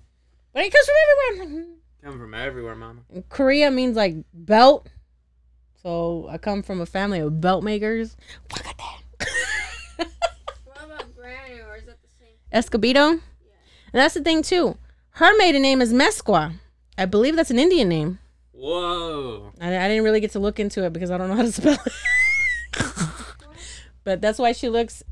But 0.53 0.65
it 0.65 0.73
comes 0.73 0.85
from 0.85 0.95
everywhere. 1.01 1.43
I'm 1.43 1.55
like. 1.57 1.77
Come 2.03 2.19
from 2.19 2.33
everywhere, 2.33 2.75
mama. 2.75 3.01
And 3.13 3.29
Correa 3.29 3.69
means 3.69 3.95
like 3.95 4.15
belt. 4.33 4.89
So 5.83 6.27
I 6.29 6.37
come 6.37 6.63
from 6.63 6.81
a 6.81 6.85
family 6.85 7.19
of 7.19 7.39
belt 7.41 7.63
makers. 7.63 8.15
Look 8.51 8.65
at 8.65 8.77
that. 8.77 10.07
What 10.65 10.83
about 10.83 11.15
Granny, 11.15 11.59
or 11.61 11.77
is 11.77 11.85
that 11.85 11.97
the 12.01 12.07
same? 12.19 12.35
Escobedo. 12.51 13.11
And 13.11 13.21
that's 13.93 14.13
the 14.13 14.21
thing 14.21 14.41
too. 14.41 14.77
Her 15.11 15.35
maiden 15.37 15.61
name 15.61 15.81
is 15.81 15.93
Mesqua. 15.93 16.53
I 16.97 17.05
believe 17.05 17.35
that's 17.35 17.51
an 17.51 17.59
Indian 17.59 17.89
name. 17.89 18.19
Whoa. 18.51 19.51
I, 19.59 19.75
I 19.75 19.87
didn't 19.87 20.03
really 20.03 20.19
get 20.19 20.31
to 20.31 20.39
look 20.39 20.59
into 20.59 20.83
it 20.85 20.93
because 20.93 21.11
I 21.11 21.17
don't 21.17 21.29
know 21.29 21.35
how 21.35 21.41
to 21.41 21.51
spell 21.51 21.77
it. 21.85 21.93
but 24.03 24.21
that's 24.21 24.39
why 24.39 24.51
she 24.51 24.69
looks 24.69 25.03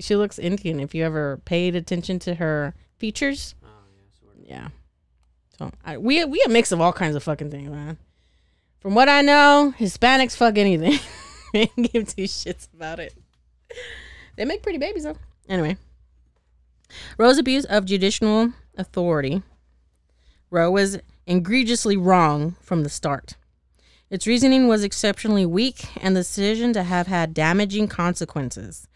she 0.00 0.16
looks 0.16 0.38
Indian 0.38 0.80
if 0.80 0.94
you 0.94 1.04
ever 1.04 1.40
paid 1.44 1.76
attention 1.76 2.18
to 2.20 2.34
her 2.36 2.74
features. 2.98 3.54
Yeah. 4.44 4.68
So 5.58 5.70
I, 5.84 5.98
we 5.98 6.24
we 6.24 6.42
a 6.46 6.48
mix 6.48 6.72
of 6.72 6.80
all 6.80 6.92
kinds 6.92 7.16
of 7.16 7.22
fucking 7.22 7.50
things, 7.50 7.70
man. 7.70 7.98
From 8.80 8.94
what 8.94 9.08
I 9.08 9.22
know, 9.22 9.72
Hispanics 9.78 10.36
fuck 10.36 10.58
anything. 10.58 10.98
they 11.52 11.70
give 11.76 12.14
two 12.14 12.24
shits 12.24 12.68
about 12.74 13.00
it. 13.00 13.14
They 14.36 14.44
make 14.44 14.62
pretty 14.62 14.78
babies 14.78 15.04
though. 15.04 15.16
Anyway, 15.48 15.76
Roe's 17.18 17.38
abuse 17.38 17.64
of 17.64 17.84
judicial 17.84 18.52
authority. 18.76 19.42
Roe 20.50 20.70
was 20.70 20.98
egregiously 21.26 21.96
wrong 21.96 22.56
from 22.60 22.82
the 22.82 22.88
start. 22.88 23.36
Its 24.10 24.26
reasoning 24.26 24.68
was 24.68 24.84
exceptionally 24.84 25.46
weak, 25.46 25.86
and 26.00 26.14
the 26.14 26.20
decision 26.20 26.72
to 26.72 26.84
have 26.84 27.06
had 27.06 27.34
damaging 27.34 27.88
consequences. 27.88 28.86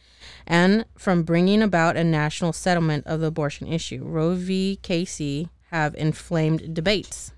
And 0.47 0.85
from 0.97 1.23
bringing 1.23 1.63
about 1.63 1.97
a 1.97 2.05
national 2.05 2.53
settlement 2.53 3.07
of 3.07 3.21
the 3.21 3.27
abortion 3.27 3.67
issue, 3.67 4.03
Roe 4.05 4.35
v. 4.35 4.79
Casey 4.83 5.49
have 5.71 5.95
inflamed 5.95 6.75
debates. 6.75 7.33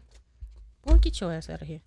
Boy, 0.85 0.97
get 0.97 1.21
your 1.21 1.33
ass 1.33 1.51
out 1.51 1.62
of 1.62 1.69
here. 1.69 1.81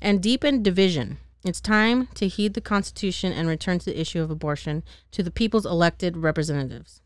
And 0.00 0.22
deepened 0.22 0.64
division. 0.64 1.18
It's 1.44 1.60
time 1.60 2.08
to 2.14 2.26
heed 2.26 2.54
the 2.54 2.60
Constitution 2.60 3.32
and 3.32 3.48
return 3.48 3.78
to 3.78 3.84
the 3.84 4.00
issue 4.00 4.22
of 4.22 4.30
abortion 4.30 4.82
to 5.10 5.22
the 5.22 5.30
people's 5.30 5.66
elected 5.66 6.16
representatives. 6.16 7.02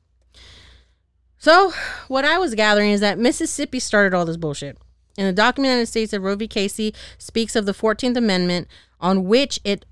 So, 1.38 1.72
what 2.08 2.24
I 2.24 2.38
was 2.38 2.54
gathering 2.54 2.90
is 2.90 3.00
that 3.00 3.18
Mississippi 3.18 3.78
started 3.78 4.14
all 4.14 4.24
this 4.24 4.36
bullshit. 4.36 4.78
In 5.16 5.26
the 5.26 5.32
document, 5.32 5.82
it 5.82 5.86
states 5.86 6.12
that 6.12 6.20
Roe 6.20 6.36
v. 6.36 6.46
Casey 6.46 6.94
speaks 7.18 7.56
of 7.56 7.66
the 7.66 7.72
14th 7.72 8.16
Amendment 8.16 8.68
on 9.00 9.24
which 9.24 9.60
it 9.64 9.84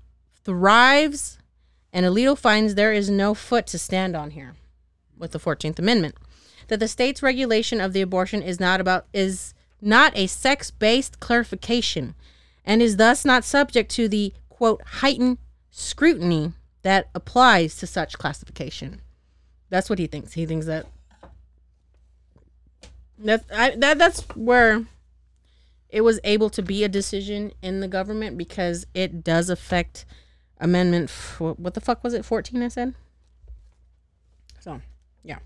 thrives, 0.43 1.36
and 1.93 2.05
Alito 2.05 2.37
finds 2.37 2.75
there 2.75 2.93
is 2.93 3.09
no 3.09 3.33
foot 3.33 3.67
to 3.67 3.79
stand 3.79 4.15
on 4.15 4.31
here 4.31 4.55
with 5.17 5.31
the 5.31 5.39
14th 5.39 5.79
Amendment. 5.79 6.15
That 6.67 6.79
the 6.79 6.87
state's 6.87 7.23
regulation 7.23 7.79
of 7.79 7.93
the 7.93 8.01
abortion 8.01 8.41
is 8.41 8.59
not 8.59 8.81
about 8.81 9.07
is 9.13 9.53
not 9.81 10.11
a 10.15 10.27
sex-based 10.27 11.19
clarification 11.19 12.15
and 12.65 12.81
is 12.81 12.97
thus 12.97 13.23
not 13.23 13.45
subject 13.45 13.89
to 13.91 14.07
the 14.07 14.33
quote 14.49 14.81
heightened 14.85 15.37
scrutiny 15.71 16.53
that 16.81 17.09
applies 17.15 17.75
to 17.77 17.87
such 17.87 18.17
classification. 18.17 19.01
That's 19.69 19.89
what 19.89 19.99
he 19.99 20.07
thinks. 20.07 20.33
He 20.33 20.45
thinks 20.45 20.65
that 20.65 20.87
that 23.19 23.45
I, 23.51 23.71
that 23.77 23.97
that's 23.97 24.21
where 24.35 24.85
it 25.89 26.01
was 26.01 26.19
able 26.23 26.49
to 26.51 26.61
be 26.61 26.83
a 26.83 26.89
decision 26.89 27.51
in 27.61 27.79
the 27.79 27.87
government 27.87 28.37
because 28.37 28.85
it 28.93 29.23
does 29.23 29.49
affect 29.49 30.05
amendment 30.59 31.05
f- 31.09 31.39
what 31.39 31.73
the 31.73 31.81
fuck 31.81 32.03
was 32.03 32.13
it 32.13 32.25
14 32.25 32.61
I 32.63 32.67
said. 32.67 32.93
So, 34.59 34.81
yeah. 35.23 35.39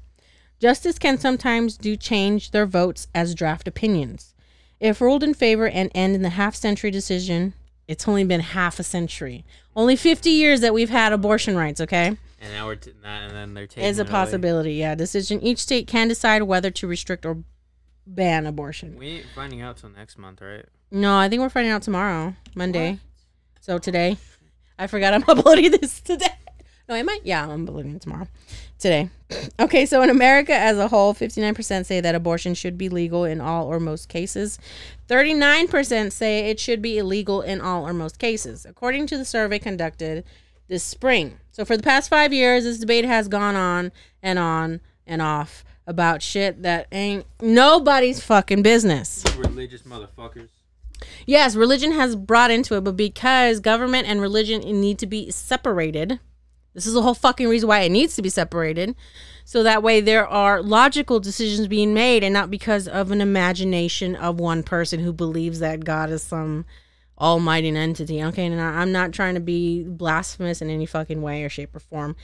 Justice 0.60 0.98
can 1.00 1.18
sometimes 1.18 1.78
do 1.78 1.96
change 1.96 2.52
their 2.52 2.66
votes 2.66 3.08
as 3.14 3.36
draft 3.36 3.68
opinions. 3.68 4.34
If 4.80 5.02
ruled 5.02 5.24
in 5.24 5.34
favor 5.34 5.68
and 5.68 5.92
end 5.94 6.16
in 6.16 6.22
the 6.22 6.30
half 6.30 6.56
century 6.56 6.92
decision, 6.92 7.54
it's 7.88 8.08
only 8.08 8.24
been 8.24 8.40
half 8.40 8.80
a 8.80 8.84
century. 8.84 9.46
Only 9.76 9.96
50 9.96 10.30
years 10.30 10.62
that 10.62 10.74
we've 10.74 10.90
had 10.90 11.14
abortion 11.14 11.56
rights, 11.56 11.82
okay? 11.82 12.18
And 12.40 12.54
now 12.54 12.66
we're 12.66 12.76
t- 12.76 12.94
that, 13.04 13.24
and 13.24 13.32
then 13.32 13.54
they're 13.54 13.68
taking. 13.68 13.84
Is 13.84 14.00
a 14.00 14.02
it 14.02 14.06
away. 14.06 14.12
possibility, 14.12 14.74
yeah. 14.74 14.96
Decision 14.96 15.42
each 15.44 15.60
state 15.60 15.88
can 15.88 16.08
decide 16.08 16.44
whether 16.44 16.72
to 16.72 16.88
restrict 16.88 17.26
or 17.26 17.44
ban 18.08 18.48
abortion. 18.48 18.98
We 18.98 19.08
ain't 19.08 19.26
finding 19.36 19.62
out 19.62 19.78
till 19.78 19.90
next 19.90 20.18
month, 20.18 20.42
right? 20.42 20.66
No, 20.90 21.18
I 21.18 21.30
think 21.30 21.42
we're 21.42 21.50
finding 21.50 21.72
out 21.72 21.84
tomorrow, 21.84 22.36
Monday. 22.56 23.00
So 23.60 23.78
today, 23.78 24.18
I 24.82 24.88
forgot 24.88 25.14
I'm 25.14 25.24
uploading 25.28 25.70
this 25.70 26.02
today. 26.02 26.26
No, 26.90 26.96
I 26.96 27.04
might. 27.04 27.22
Yeah, 27.24 27.48
I'm 27.48 27.68
uploading 27.68 27.96
it 27.96 28.02
tomorrow. 28.02 28.28
Today. 28.80 29.10
Okay, 29.60 29.86
so 29.86 30.02
in 30.02 30.10
America 30.10 30.54
as 30.54 30.78
a 30.78 30.88
whole, 30.88 31.14
59% 31.14 31.86
say 31.86 32.02
that 32.02 32.16
abortion 32.16 32.54
should 32.54 32.78
be 32.78 32.90
legal 32.90 33.24
in 33.24 33.40
all 33.40 33.68
or 33.68 33.80
most 33.80 34.10
cases. 34.10 34.60
39% 35.08 36.12
say 36.12 36.50
it 36.50 36.60
should 36.60 36.82
be 36.82 36.98
illegal 36.98 37.42
in 37.42 37.62
all 37.62 37.88
or 37.88 37.94
most 37.94 38.18
cases, 38.20 38.66
according 38.66 39.08
to 39.08 39.18
the 39.18 39.24
survey 39.24 39.60
conducted 39.60 40.26
this 40.68 40.84
spring. 40.84 41.38
So 41.52 41.64
for 41.64 41.78
the 41.78 41.84
past 41.84 42.10
five 42.10 42.34
years, 42.34 42.64
this 42.66 42.80
debate 42.80 43.06
has 43.06 43.28
gone 43.28 43.56
on 43.56 43.92
and 44.22 44.38
on 44.38 44.82
and 45.08 45.22
off 45.22 45.64
about 45.88 46.22
shit 46.22 46.64
that 46.64 46.88
ain't 46.92 47.26
nobody's 47.40 48.22
fucking 48.22 48.64
business. 48.64 49.24
Religious 49.38 49.84
motherfuckers. 49.84 50.50
Yes, 51.26 51.56
religion 51.56 51.92
has 51.94 52.16
brought 52.16 52.52
into 52.52 52.76
it, 52.76 52.84
but 52.84 52.96
because 52.96 53.60
government 53.60 54.08
and 54.08 54.22
religion 54.22 54.62
need 54.62 55.00
to 55.00 55.08
be 55.08 55.32
separated, 55.32 56.20
this 56.74 56.86
is 56.86 56.94
the 56.94 57.02
whole 57.02 57.14
fucking 57.14 57.50
reason 57.50 57.68
why 57.68 57.82
it 57.82 57.92
needs 57.92 58.16
to 58.16 58.22
be 58.22 58.30
separated. 58.30 58.96
So 59.44 59.64
that 59.64 59.84
way 59.84 60.00
there 60.00 60.28
are 60.28 60.62
logical 60.62 61.20
decisions 61.20 61.68
being 61.68 61.94
made 61.94 62.24
and 62.24 62.34
not 62.34 62.50
because 62.50 62.88
of 62.88 63.12
an 63.12 63.22
imagination 63.22 64.16
of 64.16 64.40
one 64.40 64.64
person 64.64 65.00
who 65.00 65.12
believes 65.12 65.60
that 65.60 65.84
God 65.84 66.10
is 66.10 66.24
some 66.24 66.66
almighty 67.20 67.70
entity. 67.70 68.24
Okay, 68.24 68.46
and 68.46 68.62
I'm 68.62 68.92
not 68.92 69.12
trying 69.12 69.36
to 69.36 69.42
be 69.42 69.84
blasphemous 69.84 70.62
in 70.62 70.70
any 70.70 70.86
fucking 70.86 71.22
way 71.22 71.44
or 71.44 71.50
shape 71.50 71.76
or 71.76 71.80
form. 71.80 72.16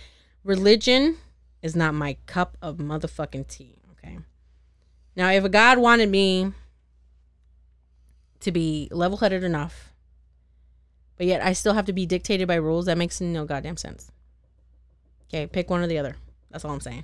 Religion 0.43 1.17
is 1.61 1.75
not 1.75 1.93
my 1.93 2.15
cup 2.25 2.57
of 2.61 2.77
motherfucking 2.77 3.47
tea. 3.47 3.79
Okay. 3.91 4.19
Now, 5.15 5.31
if 5.31 5.43
a 5.43 5.49
God 5.49 5.79
wanted 5.79 6.09
me 6.09 6.53
to 8.41 8.52
be 8.52 8.88
level 8.91 9.17
headed 9.17 9.43
enough, 9.43 9.93
but 11.17 11.26
yet 11.26 11.41
I 11.41 11.54
still 11.54 11.73
have 11.73 11.86
to 11.86 11.93
be 11.93 12.06
dictated 12.06 12.47
by 12.47 12.56
rules, 12.56 12.86
that 12.86 12.97
makes 12.97 13.19
no 13.19 13.45
goddamn 13.45 13.78
sense. 13.78 14.12
Okay, 15.30 15.47
pick 15.47 15.69
one 15.69 15.82
or 15.82 15.88
the 15.88 15.97
other. 15.97 16.15
That's 16.52 16.63
all 16.63 16.71
I'm 16.71 16.80
saying. 16.80 17.04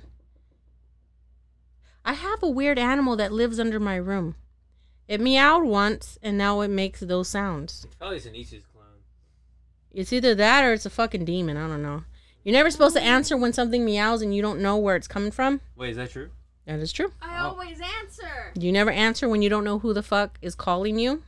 I 2.04 2.12
have 2.14 2.42
a 2.42 2.48
weird 2.48 2.78
animal 2.78 3.16
that 3.16 3.32
lives 3.32 3.58
under 3.58 3.80
my 3.80 3.96
room. 3.96 4.36
It 5.08 5.20
meowed 5.20 5.64
once 5.64 6.18
and 6.22 6.38
now 6.38 6.60
it 6.60 6.68
makes 6.68 7.00
those 7.00 7.28
sounds. 7.28 7.84
It's 7.84 7.94
probably 7.94 8.20
Zenitsu's 8.20 8.64
clone. 8.72 8.84
It's 9.92 10.12
either 10.12 10.34
that 10.34 10.64
or 10.64 10.72
it's 10.72 10.86
a 10.86 10.90
fucking 10.90 11.24
demon. 11.24 11.56
I 11.56 11.68
don't 11.68 11.82
know. 11.82 12.04
You're 12.42 12.52
never 12.54 12.70
supposed 12.70 12.96
to 12.96 13.02
answer 13.02 13.36
when 13.36 13.52
something 13.52 13.84
meows 13.84 14.22
and 14.22 14.34
you 14.34 14.42
don't 14.42 14.60
know 14.60 14.76
where 14.76 14.96
it's 14.96 15.08
coming 15.08 15.30
from. 15.30 15.60
Wait, 15.76 15.90
is 15.90 15.96
that 15.96 16.10
true? 16.10 16.30
That 16.66 16.78
is 16.80 16.92
true. 16.92 17.12
I 17.20 17.40
Oh. 17.44 17.48
always 17.50 17.78
answer. 18.02 18.52
You 18.58 18.72
never 18.72 18.90
answer 18.90 19.28
when 19.28 19.42
you 19.42 19.50
don't 19.50 19.64
know 19.64 19.78
who 19.80 19.92
the 19.92 20.02
fuck 20.02 20.38
is 20.40 20.54
calling 20.54 20.98
you. 20.98 21.22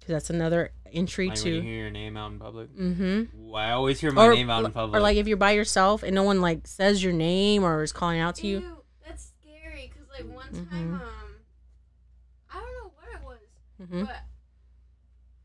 Because 0.00 0.12
that's 0.14 0.30
another 0.30 0.72
entry 0.90 1.28
Like 1.28 1.36
when 1.44 1.46
you 1.54 1.60
hear 1.60 1.82
your 1.82 1.90
name 1.90 2.16
out 2.16 2.32
in 2.32 2.38
public. 2.38 2.70
Mm-hmm. 2.74 3.54
I 3.54 3.72
always 3.72 4.00
hear 4.00 4.10
my 4.10 4.26
Or, 4.26 4.34
name 4.34 4.48
out 4.48 4.64
in 4.64 4.72
public. 4.72 4.96
or 4.98 5.02
like 5.02 5.18
if 5.18 5.28
you're 5.28 5.36
by 5.36 5.50
yourself 5.50 6.02
and 6.02 6.14
no 6.14 6.22
one 6.22 6.40
like 6.40 6.66
says 6.66 7.02
your 7.04 7.12
name 7.12 7.62
or 7.62 7.82
is 7.82 7.92
calling 7.92 8.20
out 8.20 8.36
to 8.36 8.46
you. 8.46 8.78
That's 9.06 9.32
scary. 9.42 9.92
Cause 9.94 10.06
like 10.18 10.34
one 10.34 10.48
Mhm. 10.48 10.70
time, 10.70 10.94
um, 10.94 11.34
I 12.50 12.54
don't 12.54 12.74
know 12.84 12.92
what 12.96 13.14
it 13.14 13.22
was, 13.26 13.86
hmm 13.90 14.04
but 14.04 14.22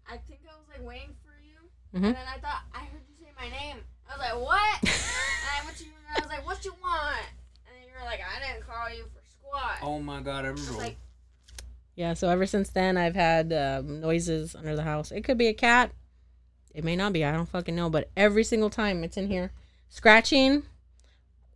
I 0.07 0.17
think 0.17 0.39
I 0.49 0.55
was 0.55 0.67
like 0.69 0.81
waiting 0.87 1.15
for 1.25 1.33
you, 1.43 1.57
Mhm. 1.99 2.05
and 2.07 2.15
then 2.15 2.27
I 2.27 2.37
thought 2.39 2.63
I 2.73 2.85
heard 2.85 3.01
you 3.09 3.15
say 3.25 3.31
my 3.37 3.49
name. 3.49 3.83
I 4.07 4.11
was 4.15 4.19
like, 4.19 4.39
what? 4.47 4.79
and 4.83 5.49
I 5.61 5.65
went 5.65 5.75
to 5.77 5.83
you 5.83 5.91
and 6.07 6.17
I 6.17 6.21
was 6.21 6.29
like, 6.29 6.45
what 6.45 6.63
you 6.63 6.73
want? 6.81 7.25
And 8.03 8.11
then 8.11 8.19
you 8.19 8.25
were 8.25 8.25
like, 8.25 8.43
I 8.43 8.53
didn't 8.53 8.67
call 8.67 8.89
you 8.89 9.03
for 9.13 9.21
squat. 9.29 9.77
oh 9.81 9.99
my 9.99 10.21
god, 10.21 10.45
I 10.45 10.49
I 10.49 10.51
was 10.51 10.61
remember. 10.61 10.83
like, 10.83 10.97
Yeah, 11.95 12.13
so 12.13 12.29
ever 12.29 12.45
since 12.45 12.69
then, 12.69 12.97
I've 12.97 13.15
had 13.15 13.53
um, 13.53 14.01
noises 14.01 14.55
under 14.55 14.75
the 14.75 14.83
house. 14.83 15.11
It 15.11 15.21
could 15.21 15.37
be 15.37 15.47
a 15.47 15.53
cat. 15.53 15.91
It 16.73 16.83
may 16.83 16.95
not 16.95 17.13
be. 17.13 17.23
I 17.23 17.31
don't 17.31 17.47
fucking 17.49 17.75
know. 17.75 17.89
But 17.89 18.09
every 18.17 18.43
single 18.43 18.69
time 18.69 19.03
it's 19.03 19.15
in 19.17 19.27
here, 19.27 19.51
scratching, 19.89 20.63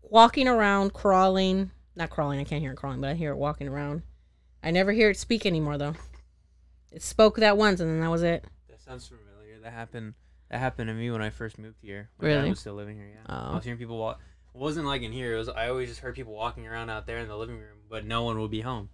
walking 0.04 0.48
around, 0.48 0.94
crawling. 0.94 1.72
Not 1.96 2.12
crawling. 2.12 2.40
I 2.40 2.44
can't 2.44 2.62
hear 2.62 2.72
it 2.74 2.78
crawling, 2.78 3.02
but 3.02 3.10
I 3.10 3.14
hear 3.16 3.32
it 3.32 3.38
walking 3.38 3.68
around. 3.68 4.04
I 4.64 4.70
never 4.72 4.92
hear 4.92 5.10
it 5.10 5.18
speak 5.18 5.46
anymore 5.46 5.78
though. 5.78 5.96
It 6.92 7.02
spoke 7.02 7.38
that 7.38 7.58
once, 7.58 7.80
and 7.80 7.90
then 7.90 8.00
that 8.02 8.12
was 8.12 8.24
it. 8.24 8.46
That 8.70 8.80
sounds 8.82 9.08
familiar. 9.08 9.60
That 9.64 9.74
happened. 9.74 10.14
That 10.50 10.60
happened 10.60 10.88
to 10.90 10.94
me 10.94 11.10
when 11.12 11.22
I 11.22 11.30
first 11.32 11.58
moved 11.58 11.82
here. 11.82 12.10
When 12.18 12.30
Really? 12.30 12.42
Dad 12.44 12.50
was 12.52 12.60
still 12.60 12.76
living 12.76 12.96
here. 12.96 13.10
Yeah. 13.14 13.22
Oh. 13.28 13.52
I 13.52 13.56
was 13.56 13.64
hearing 13.66 13.78
people 13.80 13.98
walk. 13.98 14.22
It 14.58 14.62
wasn't 14.62 14.88
like 14.88 15.04
in 15.04 15.12
here. 15.12 15.36
It 15.36 15.38
was. 15.38 15.50
I 15.50 15.70
always 15.70 15.88
just 15.88 16.02
heard 16.02 16.15
people 16.15 16.34
walking 16.34 16.65
around 16.65 16.89
out 16.89 17.06
there 17.06 17.20
in 17.20 17.28
the 17.28 17.38
living 17.38 17.58
room, 17.60 17.78
but 17.88 18.06
no 18.06 18.24
one 18.24 18.39
would 18.39 18.50
be 18.50 18.62
home. 18.62 18.89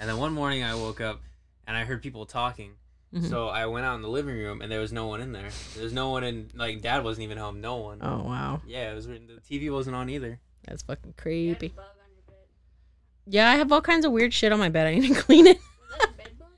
And 0.00 0.08
then 0.10 0.16
one 0.16 0.32
morning 0.32 0.64
I 0.64 0.74
woke 0.74 1.00
up, 1.00 1.20
and 1.64 1.76
I 1.76 1.84
heard 1.84 2.02
people 2.02 2.26
talking. 2.26 2.72
Mhm. 3.14 3.28
So 3.30 3.46
I 3.46 3.66
went 3.66 3.86
out 3.86 3.94
in 3.94 4.02
the 4.02 4.08
living 4.08 4.34
room, 4.36 4.60
and 4.60 4.70
there 4.72 4.80
was 4.80 4.92
no 4.92 5.06
one 5.06 5.20
in 5.20 5.30
there. 5.30 5.48
There's 5.76 5.92
no 5.92 6.10
one 6.10 6.24
in. 6.24 6.50
Like 6.56 6.82
Dad 6.82 7.04
wasn't 7.04 7.22
even 7.22 7.38
home. 7.38 7.60
No 7.60 7.76
one. 7.76 8.00
Oh 8.02 8.24
wow, 8.24 8.62
Yeah, 8.66 8.90
it 8.90 8.94
was. 8.96 9.06
The 9.06 9.40
TV 9.48 9.70
wasn't 9.72 9.94
on 9.94 10.10
either. 10.10 10.40
that's 10.64 10.82
fucking 10.82 11.04
you 11.04 11.10
had 11.10 11.18
a 11.18 11.22
creepy. 11.22 11.68
bug 11.68 11.84
on 11.84 12.10
your 12.12 12.22
bed. 12.26 12.34
Yeah, 13.26 13.48
I 13.48 13.54
have 13.54 13.70
all 13.70 13.80
kinds 13.80 14.04
of 14.04 14.10
weird 14.10 14.34
shit 14.34 14.50
on 14.52 14.58
my 14.58 14.68
bed. 14.70 14.88
I 14.88 14.94
need 14.98 15.14
to 15.14 15.20
clean 15.22 15.46
it. 15.46 15.58
Was 15.58 15.98
that 16.00 16.08
a 16.10 16.12
bed 16.14 16.36
bug? 16.36 16.48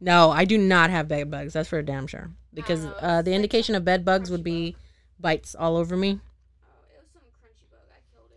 No, 0.00 0.30
I 0.30 0.44
do 0.44 0.58
not 0.58 0.90
have 0.90 1.08
bed 1.08 1.28
bugs. 1.28 1.54
That's 1.54 1.68
for 1.68 1.82
damn 1.82 2.06
sure. 2.06 2.30
Because 2.54 2.84
uh, 3.00 3.22
the 3.22 3.32
indication 3.34 3.74
of 3.74 3.84
bed 3.84 4.04
bugs 4.04 4.30
would 4.30 4.44
be 4.44 4.76
bites 5.18 5.56
all 5.56 5.76
over 5.76 5.96
me. 5.96 6.20
Oh, 6.62 6.94
it 6.94 7.02
was 7.02 7.10
some 7.12 7.22
crunchy 7.42 7.68
bug. 7.68 7.80
I 7.90 7.98
killed 8.14 8.30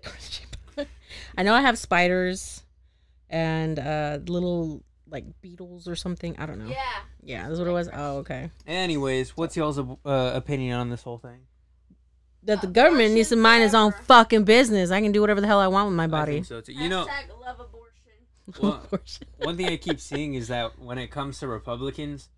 it. 0.80 0.88
I 1.38 1.43
know 1.43 1.54
I 1.54 1.62
have 1.62 1.78
spiders 1.78 2.63
and 3.30 3.78
uh, 3.80 4.19
little 4.26 4.84
like 5.10 5.26
beetles 5.41 5.88
or 5.88 5.95
something. 5.95 6.36
I 6.38 6.45
don't 6.45 6.60
know. 6.60 6.67
Yeah. 6.69 6.84
Yeah, 7.23 7.47
that's 7.47 7.60
what 7.60 7.67
it 7.67 7.71
was. 7.71 7.89
Oh, 7.93 8.17
okay. 8.17 8.50
Anyways, 8.65 9.38
what's 9.38 9.56
y'all's 9.56 9.80
uh, 9.80 9.86
opinion 10.34 10.80
on 10.80 10.89
this 10.89 11.04
whole 11.04 11.17
thing? 11.17 11.41
That 12.43 12.62
the 12.62 12.67
Uh, 12.67 12.71
government 12.71 13.13
needs 13.13 13.30
to 13.30 13.36
abortion 13.36 13.43
mind 13.43 13.63
its 13.63 13.73
own 13.73 13.91
fucking 14.04 14.43
business. 14.45 14.91
I 14.91 15.02
can 15.02 15.12
do 15.12 15.21
whatever 15.21 15.41
the 15.41 15.47
hell 15.47 15.60
I 15.60 15.67
want 15.67 15.88
with 15.89 15.95
my 15.95 16.06
I 16.06 16.08
body. 16.08 16.34
think 16.34 16.45
so 16.45 16.62
too. 16.62 16.73
You 16.73 16.89
know, 16.89 17.06
Hashtag 17.06 17.39
love 17.39 17.60
abortion. 17.60 17.84
Well, 18.62 18.82
one 19.43 19.58
thing 19.58 19.65
I 19.67 19.76
keep 19.78 20.00
seeing 20.00 20.34
is 20.36 20.47
that 20.47 20.80
when 20.80 20.97
it 20.97 21.08
comes 21.12 21.39
to 21.39 21.47
Republicans, 21.47 22.30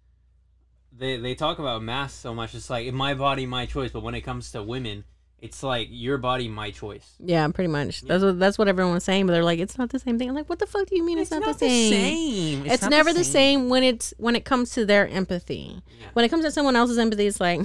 they 0.91 1.17
they 1.17 1.35
talk 1.35 1.59
about 1.59 1.83
masks 1.83 2.17
so 2.19 2.33
much. 2.33 2.55
It's 2.55 2.69
like 2.69 2.91
my 2.93 3.13
body, 3.13 3.45
my 3.45 3.67
choice. 3.67 3.91
But 3.91 4.01
when 4.01 4.15
it 4.15 4.21
comes 4.21 4.51
to 4.53 4.63
women, 4.63 5.03
it's 5.41 5.63
like 5.63 5.87
your 5.91 6.17
body, 6.17 6.47
my 6.47 6.71
choice. 6.71 7.15
yeah, 7.19 7.47
pretty 7.49 7.69
much. 7.69 8.01
That's 8.01 8.23
what 8.23 8.39
that's 8.39 8.57
what 8.57 8.67
everyone 8.67 8.93
was 8.93 9.03
saying. 9.03 9.25
But 9.25 9.33
they're 9.33 9.43
like, 9.43 9.59
it's 9.59 9.77
not 9.77 9.89
the 9.89 9.99
same 9.99 10.17
thing. 10.19 10.29
I'm 10.29 10.35
like, 10.35 10.49
what 10.49 10.59
the 10.59 10.65
fuck 10.65 10.87
do 10.87 10.95
you 10.95 11.05
mean 11.05 11.17
it's, 11.17 11.31
not, 11.31 11.43
the 11.43 11.53
same? 11.53 12.65
It's, 12.65 12.81
not 12.81 12.91
never 12.91 13.13
the 13.13 13.23
same. 13.23 13.69
when 13.69 13.83
it's 13.83 14.13
when 14.17 14.35
it 14.35 14.45
comes 14.45 14.71
to 14.71 14.85
their 14.85 15.07
empathy. 15.07 15.81
Yeah. 15.99 16.07
When 16.13 16.25
it 16.25 16.29
comes 16.29 16.43
to 16.45 16.51
someone 16.51 16.75
else's 16.75 16.97
empathy, 16.97 17.27
it's 17.27 17.39
like, 17.39 17.61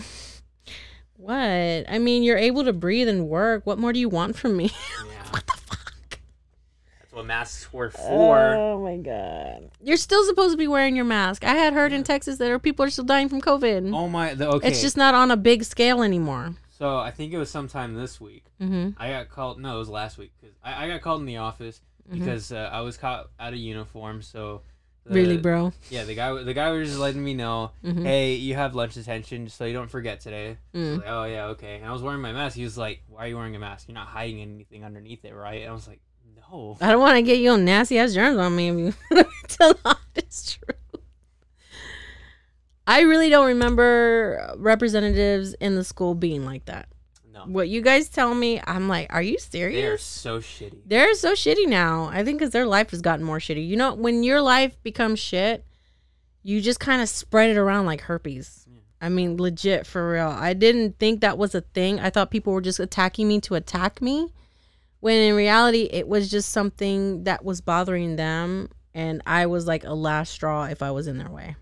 what? 1.17 1.35
I 1.35 1.99
mean, 1.99 2.23
you're 2.23 2.39
able 2.39 2.65
to 2.65 2.73
breathe 2.73 3.09
and 3.09 3.29
work. 3.29 3.67
What 3.67 3.79
more 3.79 3.93
do 3.93 3.99
you 3.99 4.09
want 4.09 4.37
from 4.37 4.57
me? 4.57 4.71
Yeah. 5.07 5.31
what 5.31 5.47
the 5.47 5.53
fuck? 5.53 6.19
That's 7.01 7.13
what 7.13 7.27
masks 7.27 7.73
were 7.73 7.91
oh 7.95 8.09
for. 8.09 8.39
Oh 8.55 8.83
my 8.83 8.99
god. 8.99 9.71
You're 9.83 9.97
still 9.97 10.25
supposed 10.25 10.53
to 10.53 10.57
be 10.57 10.69
wearing 10.69 10.95
your 10.95 11.05
mask. 11.05 11.45
I 11.45 11.55
had 11.55 11.73
heard 11.73 11.93
in 11.93 12.05
Texas 12.05 12.39
that 12.39 12.45
there 12.45 12.55
are 12.55 12.61
people 12.61 12.85
are 12.85 12.91
still 12.91 13.05
dying 13.05 13.29
from 13.29 13.41
COVID. 13.41 13.93
oh 13.93 14.09
my. 14.09 14.35
The, 14.35 14.49
okay. 14.49 14.69
It's 14.69 14.81
just 14.81 14.97
not 14.97 15.15
on 15.15 15.33
a 15.33 15.37
big 15.37 15.65
scale 15.65 16.03
anymore. 16.03 16.55
So 16.77 16.99
I 16.99 17.11
think 17.11 17.33
it 17.33 17.39
was 17.39 17.51
sometime 17.51 17.95
this 17.95 18.21
week. 18.21 18.45
Mm-hmm. 18.61 18.91
I 19.01 19.11
got 19.11 19.29
called. 19.29 19.61
No, 19.61 19.77
it 19.77 19.79
was 19.79 19.89
last 19.89 20.19
week 20.19 20.33
because 20.41 20.57
I, 20.63 20.85
I 20.85 20.89
got 20.89 21.01
called 21.03 21.21
in 21.21 21.27
the 21.27 21.37
office 21.39 21.81
Mhm. 22.11 22.19
because 22.19 22.53
uh, 22.53 22.69
I 22.73 22.81
was 22.83 22.97
caught 22.97 23.31
out 23.41 23.53
of 23.53 23.59
uniform. 23.59 24.21
So. 24.23 24.63
the- 25.07 25.15
really, 25.15 25.37
bro? 25.39 25.73
Yeah, 25.91 26.05
the 26.05 26.15
guy. 26.15 26.43
The 26.43 26.55
guy 26.55 26.71
was 26.71 26.89
just 26.89 27.01
letting 27.01 27.23
me 27.23 27.35
know, 27.35 27.71
Mhm. 27.85 28.03
hey, 28.05 28.35
you 28.35 28.55
have 28.57 28.75
lunch 28.75 28.95
detention, 28.95 29.49
so 29.49 29.65
you 29.65 29.73
don't 29.73 29.91
forget 29.91 30.21
today. 30.21 30.57
Mm. 30.75 30.97
like, 30.99 31.07
oh 31.09 31.25
yeah, 31.25 31.45
okay. 31.55 31.77
And 31.77 31.85
I 31.87 31.93
was 31.93 32.03
wearing 32.03 32.21
my 32.21 32.33
mask. 32.33 32.57
He 32.57 32.65
was 32.65 32.77
like, 32.79 33.03
why 33.09 33.25
are 33.25 33.29
you 33.29 33.37
wearing 33.37 33.55
a 33.57 33.59
mask? 33.59 33.87
You're 33.89 33.95
not 33.95 34.09
hiding 34.09 34.41
anything 34.41 34.85
underneath 34.85 35.25
it, 35.25 35.35
right? 35.35 35.63
And 35.63 35.71
I 35.71 35.75
was 35.75 35.87
like, 35.89 36.01
no. 36.51 36.77
I 36.81 36.91
don't 36.91 37.01
want 37.01 37.17
to 37.17 37.23
get 37.23 37.39
you 37.39 37.57
nasty 37.57 37.99
ass 37.99 38.13
germs 38.15 38.37
on 38.39 38.55
me 38.57 38.69
if 38.71 38.77
you 39.11 39.25
tell 39.49 39.73
the 39.75 39.79
honest 40.17 40.59
truth. 40.59 40.79
I 42.87 43.01
really 43.01 43.31
don't 43.31 43.47
remember 43.47 44.55
representatives 44.57 45.55
in 45.55 45.75
the 45.75 45.85
school 45.85 46.14
being 46.14 46.44
like 46.44 46.66
that. 46.66 46.88
No. 47.33 47.44
What 47.47 47.68
you 47.68 47.81
guys 47.81 48.09
tell 48.09 48.35
me, 48.35 48.61
I'm 48.64 48.88
like, 48.88 49.12
are 49.12 49.23
you 49.23 49.38
serious? 49.38 49.81
They 49.81 49.87
are 49.87 49.99
so 49.99 50.38
shitty. 50.38 50.83
They're 50.87 51.14
so 51.14 51.33
shitty 51.33 51.66
now. 51.66 52.11
I 52.12 52.23
think 52.23 52.38
because 52.38 52.53
their 52.53 52.66
life 52.66 52.90
has 52.90 53.01
gotten 53.01 53.25
more 53.25 53.38
shitty. 53.38 53.66
You 53.66 53.77
know, 53.77 53.94
when 53.94 54.23
your 54.23 54.40
life 54.40 54.81
becomes 54.83 55.18
shit, 55.18 55.64
you 56.42 56.61
just 56.61 56.79
kind 56.79 57.03
of 57.03 57.09
spread 57.09 57.51
it 57.51 57.57
around 57.57 57.87
like 57.87 58.03
herpes. 58.03 58.66
Yeah. 58.70 58.81
I 59.01 59.09
mean, 59.09 59.37
legit 59.37 59.87
for 59.87 60.12
real. 60.12 60.29
I 60.29 60.55
didn't 60.55 60.99
think 60.99 61.23
that 61.23 61.37
was 61.38 61.55
a 61.55 61.62
thing. 61.62 61.99
I 61.99 62.11
thought 62.11 62.31
people 62.31 62.53
were 62.53 62.61
just 62.61 62.81
attacking 62.81 63.27
me 63.27 63.40
to 63.40 63.55
attack 63.55 64.01
me, 64.01 64.29
when 65.01 65.16
in 65.16 65.35
reality, 65.35 65.88
it 65.90 66.07
was 66.07 66.31
just 66.31 66.51
something 66.51 67.25
that 67.25 67.44
was 67.44 67.61
bothering 67.61 68.16
them, 68.16 68.70
and 68.94 69.20
I 69.27 69.47
was 69.47 69.66
like 69.66 69.85
a 69.85 69.92
last 69.92 70.33
straw 70.33 70.64
if 70.64 70.83
I 70.83 70.92
was 70.92 71.07
in 71.09 71.18
their 71.18 71.29
way, 71.29 71.57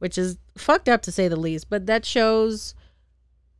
which 0.00 0.18
is 0.18 0.36
fucked 0.58 0.88
up 0.88 1.00
to 1.02 1.12
say 1.12 1.28
the 1.28 1.36
least. 1.36 1.70
But 1.70 1.86
that 1.86 2.04
shows 2.04 2.74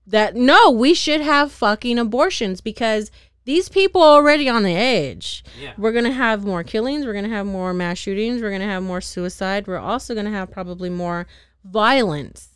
that 0.07 0.35
no, 0.35 0.71
we 0.71 0.93
should 0.93 1.21
have 1.21 1.53
fucking 1.53 1.99
abortions 1.99 2.61
because 2.61 3.11
these 3.45 3.69
people 3.69 4.03
are 4.03 4.17
already 4.17 4.49
on 4.49 4.65
the 4.65 4.75
edge. 4.75 5.45
Yeah. 5.61 5.73
We're 5.79 5.93
gonna 5.93 6.13
have 6.13 6.45
more 6.45 6.65
killings. 6.65 7.07
We're 7.07 7.15
gonna 7.15 7.29
have 7.29 7.47
more 7.47 7.73
mass 7.73 7.99
shootings. 7.99 8.43
We're 8.43 8.51
gonna 8.51 8.65
have 8.65 8.83
more 8.83 9.01
suicide. 9.01 9.67
We're 9.67 9.79
also 9.79 10.15
gonna 10.15 10.31
have 10.31 10.51
probably 10.51 10.91
more 10.91 11.27
violence. 11.65 12.49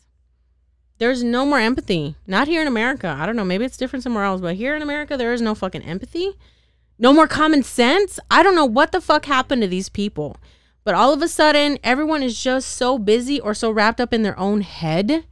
There's 0.97 1.23
no 1.23 1.45
more 1.45 1.59
empathy. 1.59 2.15
Not 2.27 2.47
here 2.47 2.61
in 2.61 2.67
America. 2.67 3.15
I 3.19 3.25
don't 3.25 3.35
know. 3.35 3.45
Maybe 3.45 3.65
it's 3.65 3.77
different 3.77 4.03
somewhere 4.03 4.23
else, 4.23 4.41
but 4.41 4.55
here 4.55 4.75
in 4.75 4.81
America, 4.81 5.17
there 5.17 5.33
is 5.33 5.41
no 5.41 5.55
fucking 5.55 5.81
empathy. 5.83 6.35
No 6.97 7.11
more 7.11 7.27
common 7.27 7.63
sense. 7.63 8.19
I 8.31 8.41
don't 8.43 8.55
know 8.55 8.65
what 8.65 8.91
the 8.91 9.01
fuck 9.01 9.25
happened 9.25 9.61
to 9.61 9.67
these 9.67 9.89
people. 9.89 10.37
But 10.85 10.93
all 10.93 11.11
of 11.11 11.21
a 11.23 11.27
sudden, 11.27 11.79
everyone 11.83 12.21
is 12.21 12.41
just 12.41 12.69
so 12.69 12.99
busy 12.99 13.39
or 13.39 13.55
so 13.55 13.71
wrapped 13.71 13.99
up 13.99 14.13
in 14.13 14.21
their 14.21 14.37
own 14.39 14.61
head 14.61 15.25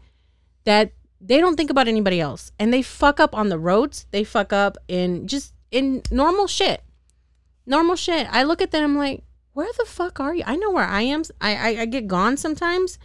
that 0.65 0.93
they 1.21 1.39
don't 1.39 1.55
think 1.55 1.69
about 1.69 1.87
anybody 1.87 2.19
else. 2.19 2.51
And 2.57 2.73
they 2.73 2.81
fuck 2.81 3.19
up 3.19 3.35
on 3.35 3.49
the 3.49 3.59
roads. 3.59 4.07
They 4.09 4.23
fuck 4.23 4.51
up 4.51 4.77
in 4.87 5.27
just 5.27 5.53
in 5.69 6.01
normal 6.09 6.47
shit. 6.47 6.81
Normal 7.67 7.95
shit. 7.95 8.27
I 8.31 8.41
look 8.43 8.63
at 8.63 8.71
them. 8.71 8.83
I'm 8.83 8.97
like, 8.97 9.23
where 9.53 9.71
the 9.77 9.85
fuck 9.85 10.19
are 10.19 10.33
you? 10.33 10.43
I 10.45 10.55
know 10.55 10.71
where 10.71 10.87
I 10.87 11.03
am. 11.03 11.21
I 11.39 11.55
I, 11.55 11.81
I 11.81 11.85
get 11.85 12.07
gone 12.07 12.35
sometimes, 12.35 12.97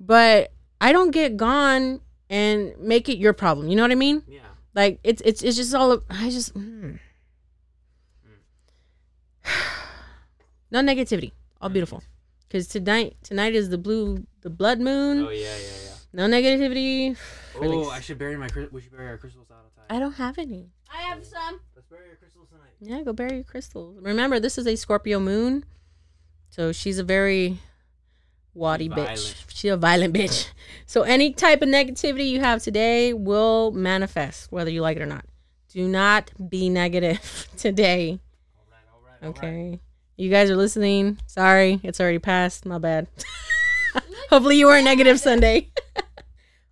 but 0.00 0.52
I 0.80 0.90
don't 0.90 1.10
get 1.10 1.36
gone 1.36 2.00
and 2.30 2.74
make 2.78 3.10
it 3.10 3.18
your 3.18 3.34
problem. 3.34 3.68
You 3.68 3.76
know 3.76 3.82
what 3.82 3.92
I 3.92 3.96
mean? 3.96 4.22
Yeah. 4.26 4.40
Like 4.74 5.00
it's 5.04 5.20
it's 5.22 5.42
it's 5.42 5.58
just 5.58 5.74
all. 5.74 5.92
of, 5.92 6.02
I 6.08 6.30
just. 6.30 6.54
Mm. 6.54 6.98
no 10.70 10.80
negativity. 10.80 11.32
All 11.64 11.70
beautiful. 11.70 12.02
Because 12.46 12.68
tonight 12.68 13.16
tonight 13.22 13.54
is 13.54 13.70
the 13.70 13.78
blue 13.78 14.26
the 14.42 14.50
blood 14.50 14.80
moon. 14.80 15.24
Oh 15.24 15.30
yeah, 15.30 15.44
yeah, 15.44 15.76
yeah. 15.84 15.90
No 16.12 16.26
negativity. 16.26 17.16
Oh, 17.56 17.88
I 17.88 18.00
should 18.00 18.18
bury 18.18 18.36
my. 18.36 18.48
We 18.72 18.80
should 18.80 18.90
bury 18.90 19.06
our 19.06 19.16
crystals 19.16 19.46
outside. 19.48 19.84
I 19.88 20.00
don't 20.00 20.14
have 20.14 20.38
any. 20.38 20.70
I 20.92 21.02
have 21.02 21.24
some. 21.24 21.60
Let's 21.76 21.86
bury 21.86 22.10
our 22.10 22.16
crystals 22.16 22.48
tonight. 22.48 22.72
Yeah, 22.80 23.00
go 23.04 23.12
bury 23.12 23.36
your 23.36 23.44
crystals. 23.44 23.96
Remember, 24.02 24.40
this 24.40 24.58
is 24.58 24.66
a 24.66 24.74
Scorpio 24.74 25.20
moon, 25.20 25.64
so 26.50 26.72
she's 26.72 26.98
a 26.98 27.04
very 27.04 27.60
waddy 28.54 28.88
bitch. 28.88 29.44
She's 29.46 29.70
a 29.70 29.76
violent 29.76 30.14
bitch. 30.14 30.48
So 30.86 31.02
any 31.02 31.32
type 31.32 31.62
of 31.62 31.68
negativity 31.68 32.28
you 32.28 32.40
have 32.40 32.60
today 32.60 33.12
will 33.12 33.70
manifest, 33.70 34.50
whether 34.50 34.70
you 34.70 34.82
like 34.82 34.96
it 34.96 35.02
or 35.02 35.06
not. 35.06 35.24
Do 35.68 35.86
not 35.86 36.32
be 36.50 36.68
negative 36.68 37.48
today. 37.56 38.18
All 38.58 38.64
right, 38.68 38.80
all 38.92 39.00
right. 39.00 39.22
all 39.22 39.32
right. 39.32 39.38
Okay. 39.38 39.80
You 40.16 40.30
guys 40.30 40.50
are 40.50 40.56
listening. 40.56 41.18
Sorry, 41.26 41.80
it's 41.82 42.00
already 42.00 42.18
passed. 42.20 42.66
My 42.66 42.78
bad. 42.78 43.08
Hopefully 44.30 44.58
you 44.58 44.66
weren't 44.66 44.84
negative 44.84 45.20
Sunday. 45.20 45.68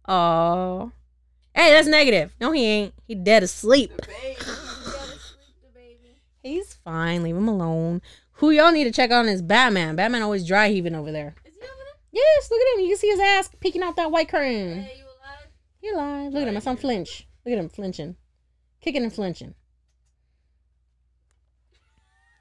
Oh. 0.09 0.90
Hey, 1.55 1.70
that's 1.70 1.87
negative. 1.87 2.35
No, 2.40 2.50
he 2.50 2.64
ain't. 2.64 2.94
He 3.07 3.14
dead 3.14 3.44
asleep. 3.44 3.92
You 3.92 4.35
gotta 4.35 4.44
sleep 4.44 5.55
the 5.62 5.68
baby. 5.72 6.18
He's 6.42 6.74
fine. 6.74 7.22
Leave 7.22 7.37
him 7.37 7.46
alone. 7.48 8.02
Who 8.33 8.50
y'all 8.50 8.72
need 8.72 8.85
to 8.85 8.90
check 8.90 9.12
on 9.12 9.28
is 9.28 9.42
Batman. 9.42 9.94
Batman 9.94 10.22
always 10.22 10.46
dry 10.46 10.70
heaving 10.70 10.94
over 10.96 11.12
there. 11.12 11.37
Is 11.44 11.55
he 11.55 11.61
over 11.61 11.68
there? 11.68 11.94
Yes, 12.11 12.50
look 12.50 12.61
at 12.61 12.78
him. 12.78 12.85
You 12.85 12.88
can 12.90 12.98
see 12.98 13.11
his 13.11 13.20
ass 13.20 13.50
peeking 13.61 13.83
out 13.83 13.94
that 13.96 14.11
white 14.11 14.28
curtain. 14.28 14.83
Hey, 14.83 14.96
you 14.98 15.05
alive? 15.05 15.46
He 15.78 15.88
alive. 15.90 16.33
Look 16.33 16.42
at 16.42 16.48
him. 16.48 16.57
I 16.57 16.61
saw 16.61 16.72
him 16.72 16.78
flinch. 16.78 17.28
Look 17.46 17.52
at 17.52 17.59
him 17.59 17.68
flinching. 17.68 18.16
Kicking 18.81 19.05
and 19.05 19.12
flinching. 19.12 19.55
Yeah, 21.70 21.78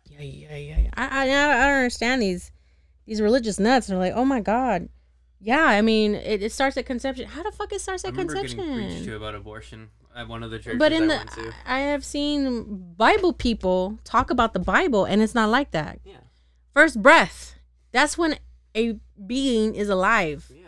yeah, 0.07 0.10
yeah. 0.10 0.10
yeah. 0.10 0.10
I, 0.95 1.07
I, 1.07 1.23
I 1.23 1.25
don't 1.67 1.77
understand 1.77 2.21
these 2.21 2.51
these 3.05 3.21
religious 3.21 3.59
nuts. 3.59 3.87
They're 3.87 3.97
like, 3.97 4.13
oh 4.15 4.25
my 4.25 4.39
god. 4.41 4.89
Yeah, 5.43 5.63
I 5.65 5.81
mean, 5.81 6.13
it, 6.13 6.43
it 6.43 6.51
starts 6.51 6.77
at 6.77 6.85
conception. 6.85 7.27
How 7.27 7.41
the 7.41 7.51
fuck 7.51 7.73
it 7.73 7.81
starts 7.81 8.05
I 8.05 8.09
at 8.09 8.11
remember 8.13 8.35
getting 8.35 8.57
preached 8.57 8.67
conception? 8.79 9.05
to 9.07 9.15
about 9.15 9.33
abortion 9.33 9.89
at 10.15 10.27
one 10.27 10.43
of 10.43 10.51
the 10.51 10.59
churches 10.59 10.77
But 10.77 10.91
in 10.91 11.09
I 11.09 11.23
the. 11.23 11.53
I 11.65 11.79
have 11.79 12.05
seen 12.05 12.93
Bible 12.95 13.33
people 13.33 13.97
talk 14.03 14.29
about 14.29 14.53
the 14.53 14.59
Bible, 14.59 15.05
and 15.05 15.21
it's 15.21 15.33
not 15.33 15.49
like 15.49 15.71
that. 15.71 15.99
Yeah, 16.05 16.17
First 16.75 17.01
breath. 17.01 17.55
That's 17.91 18.17
when 18.19 18.37
a 18.77 18.97
being 19.25 19.73
is 19.75 19.89
alive. 19.89 20.51
yeah. 20.55 20.67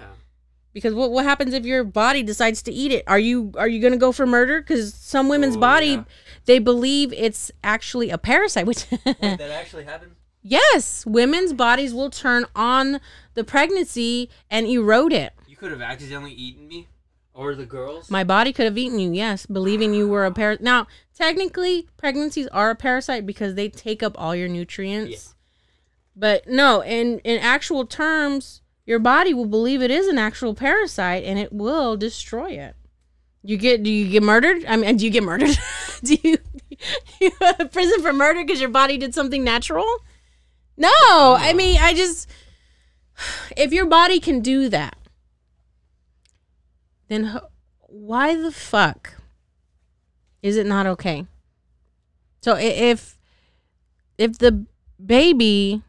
Because 0.73 0.95
what 0.95 1.11
what 1.11 1.23
happens 1.23 1.53
if 1.53 1.65
your 1.67 1.83
body 1.83 2.23
decides 2.23 2.63
to 2.63 2.71
eat 2.71 2.91
it? 2.91 3.03
Are 3.05 3.19
you 3.19 3.51
are 3.59 3.67
you 3.67 3.79
gonna 3.79 3.95
go 3.97 4.11
for 4.11 4.25
murder? 4.25 4.59
Because 4.59 4.91
some 4.95 5.29
women's 5.29 5.55
Oh, 5.55 5.59
body, 5.59 5.87
yeah. 5.87 6.03
They 6.45 6.59
believe 6.59 7.13
it's 7.13 7.51
actually 7.63 8.09
a 8.09 8.17
parasite. 8.17 8.65
Which 8.65 8.85
Wait, 8.91 9.19
that 9.19 9.41
actually 9.41 9.85
happened? 9.85 10.15
yes, 10.41 11.05
women's 11.05 11.53
bodies 11.53 11.93
will 11.93 12.09
turn 12.09 12.45
on 12.55 12.99
the 13.33 13.43
pregnancy 13.43 14.29
and 14.49 14.67
erode 14.67 15.13
it. 15.13 15.33
You 15.47 15.55
could 15.55 15.71
have 15.71 15.81
accidentally 15.81 16.33
eaten 16.33 16.67
me, 16.67 16.87
or 17.33 17.55
the 17.55 17.65
girls. 17.65 18.11
My 18.11 18.23
body 18.23 18.53
could 18.53 18.65
have 18.65 18.77
eaten 18.77 18.99
you. 18.99 19.11
Yes, 19.11 19.45
believing 19.45 19.93
you 19.93 20.07
were 20.07 20.25
a 20.25 20.31
parasite. 20.31 20.63
Now, 20.63 20.87
technically, 21.15 21.87
pregnancies 21.97 22.47
are 22.47 22.69
a 22.69 22.75
parasite 22.75 23.25
because 23.25 23.55
they 23.55 23.69
take 23.69 24.03
up 24.03 24.15
all 24.17 24.35
your 24.35 24.49
nutrients. 24.49 25.11
Yeah. 25.11 25.33
But 26.15 26.47
no, 26.47 26.83
in 26.83 27.19
in 27.19 27.39
actual 27.39 27.85
terms, 27.85 28.61
your 28.85 28.99
body 28.99 29.33
will 29.33 29.45
believe 29.45 29.81
it 29.81 29.89
is 29.89 30.07
an 30.07 30.17
actual 30.17 30.53
parasite 30.53 31.23
and 31.23 31.39
it 31.39 31.51
will 31.51 31.97
destroy 31.97 32.51
it. 32.51 32.75
You 33.41 33.57
get 33.57 33.83
do 33.83 33.91
you 33.91 34.09
get 34.09 34.23
murdered? 34.23 34.63
I 34.65 34.75
mean, 34.75 34.97
do 34.97 35.05
you 35.05 35.11
get 35.11 35.23
murdered? 35.23 35.57
do 36.05 36.17
you 36.21 36.37
you 37.21 37.31
prison 37.71 38.01
for 38.01 38.13
murder 38.13 38.41
because 38.41 38.59
your 38.59 38.69
body 38.69 38.97
did 38.97 39.13
something 39.13 39.43
natural? 39.43 39.85
No, 40.75 40.89
I 40.91 41.53
mean, 41.53 41.77
I 41.79 41.93
just 41.93 42.29
if 43.55 43.71
your 43.71 43.85
body 43.85 44.19
can 44.19 44.41
do 44.41 44.69
that, 44.69 44.97
then 47.07 47.39
why 47.79 48.35
the 48.35 48.51
fuck 48.51 49.15
is 50.41 50.57
it 50.57 50.65
not 50.65 50.85
okay? 50.87 51.25
So 52.41 52.57
if 52.57 53.17
if 54.17 54.37
the 54.37 54.65
baby 55.03 55.81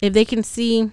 if 0.00 0.12
they 0.12 0.24
can 0.24 0.42
see 0.42 0.90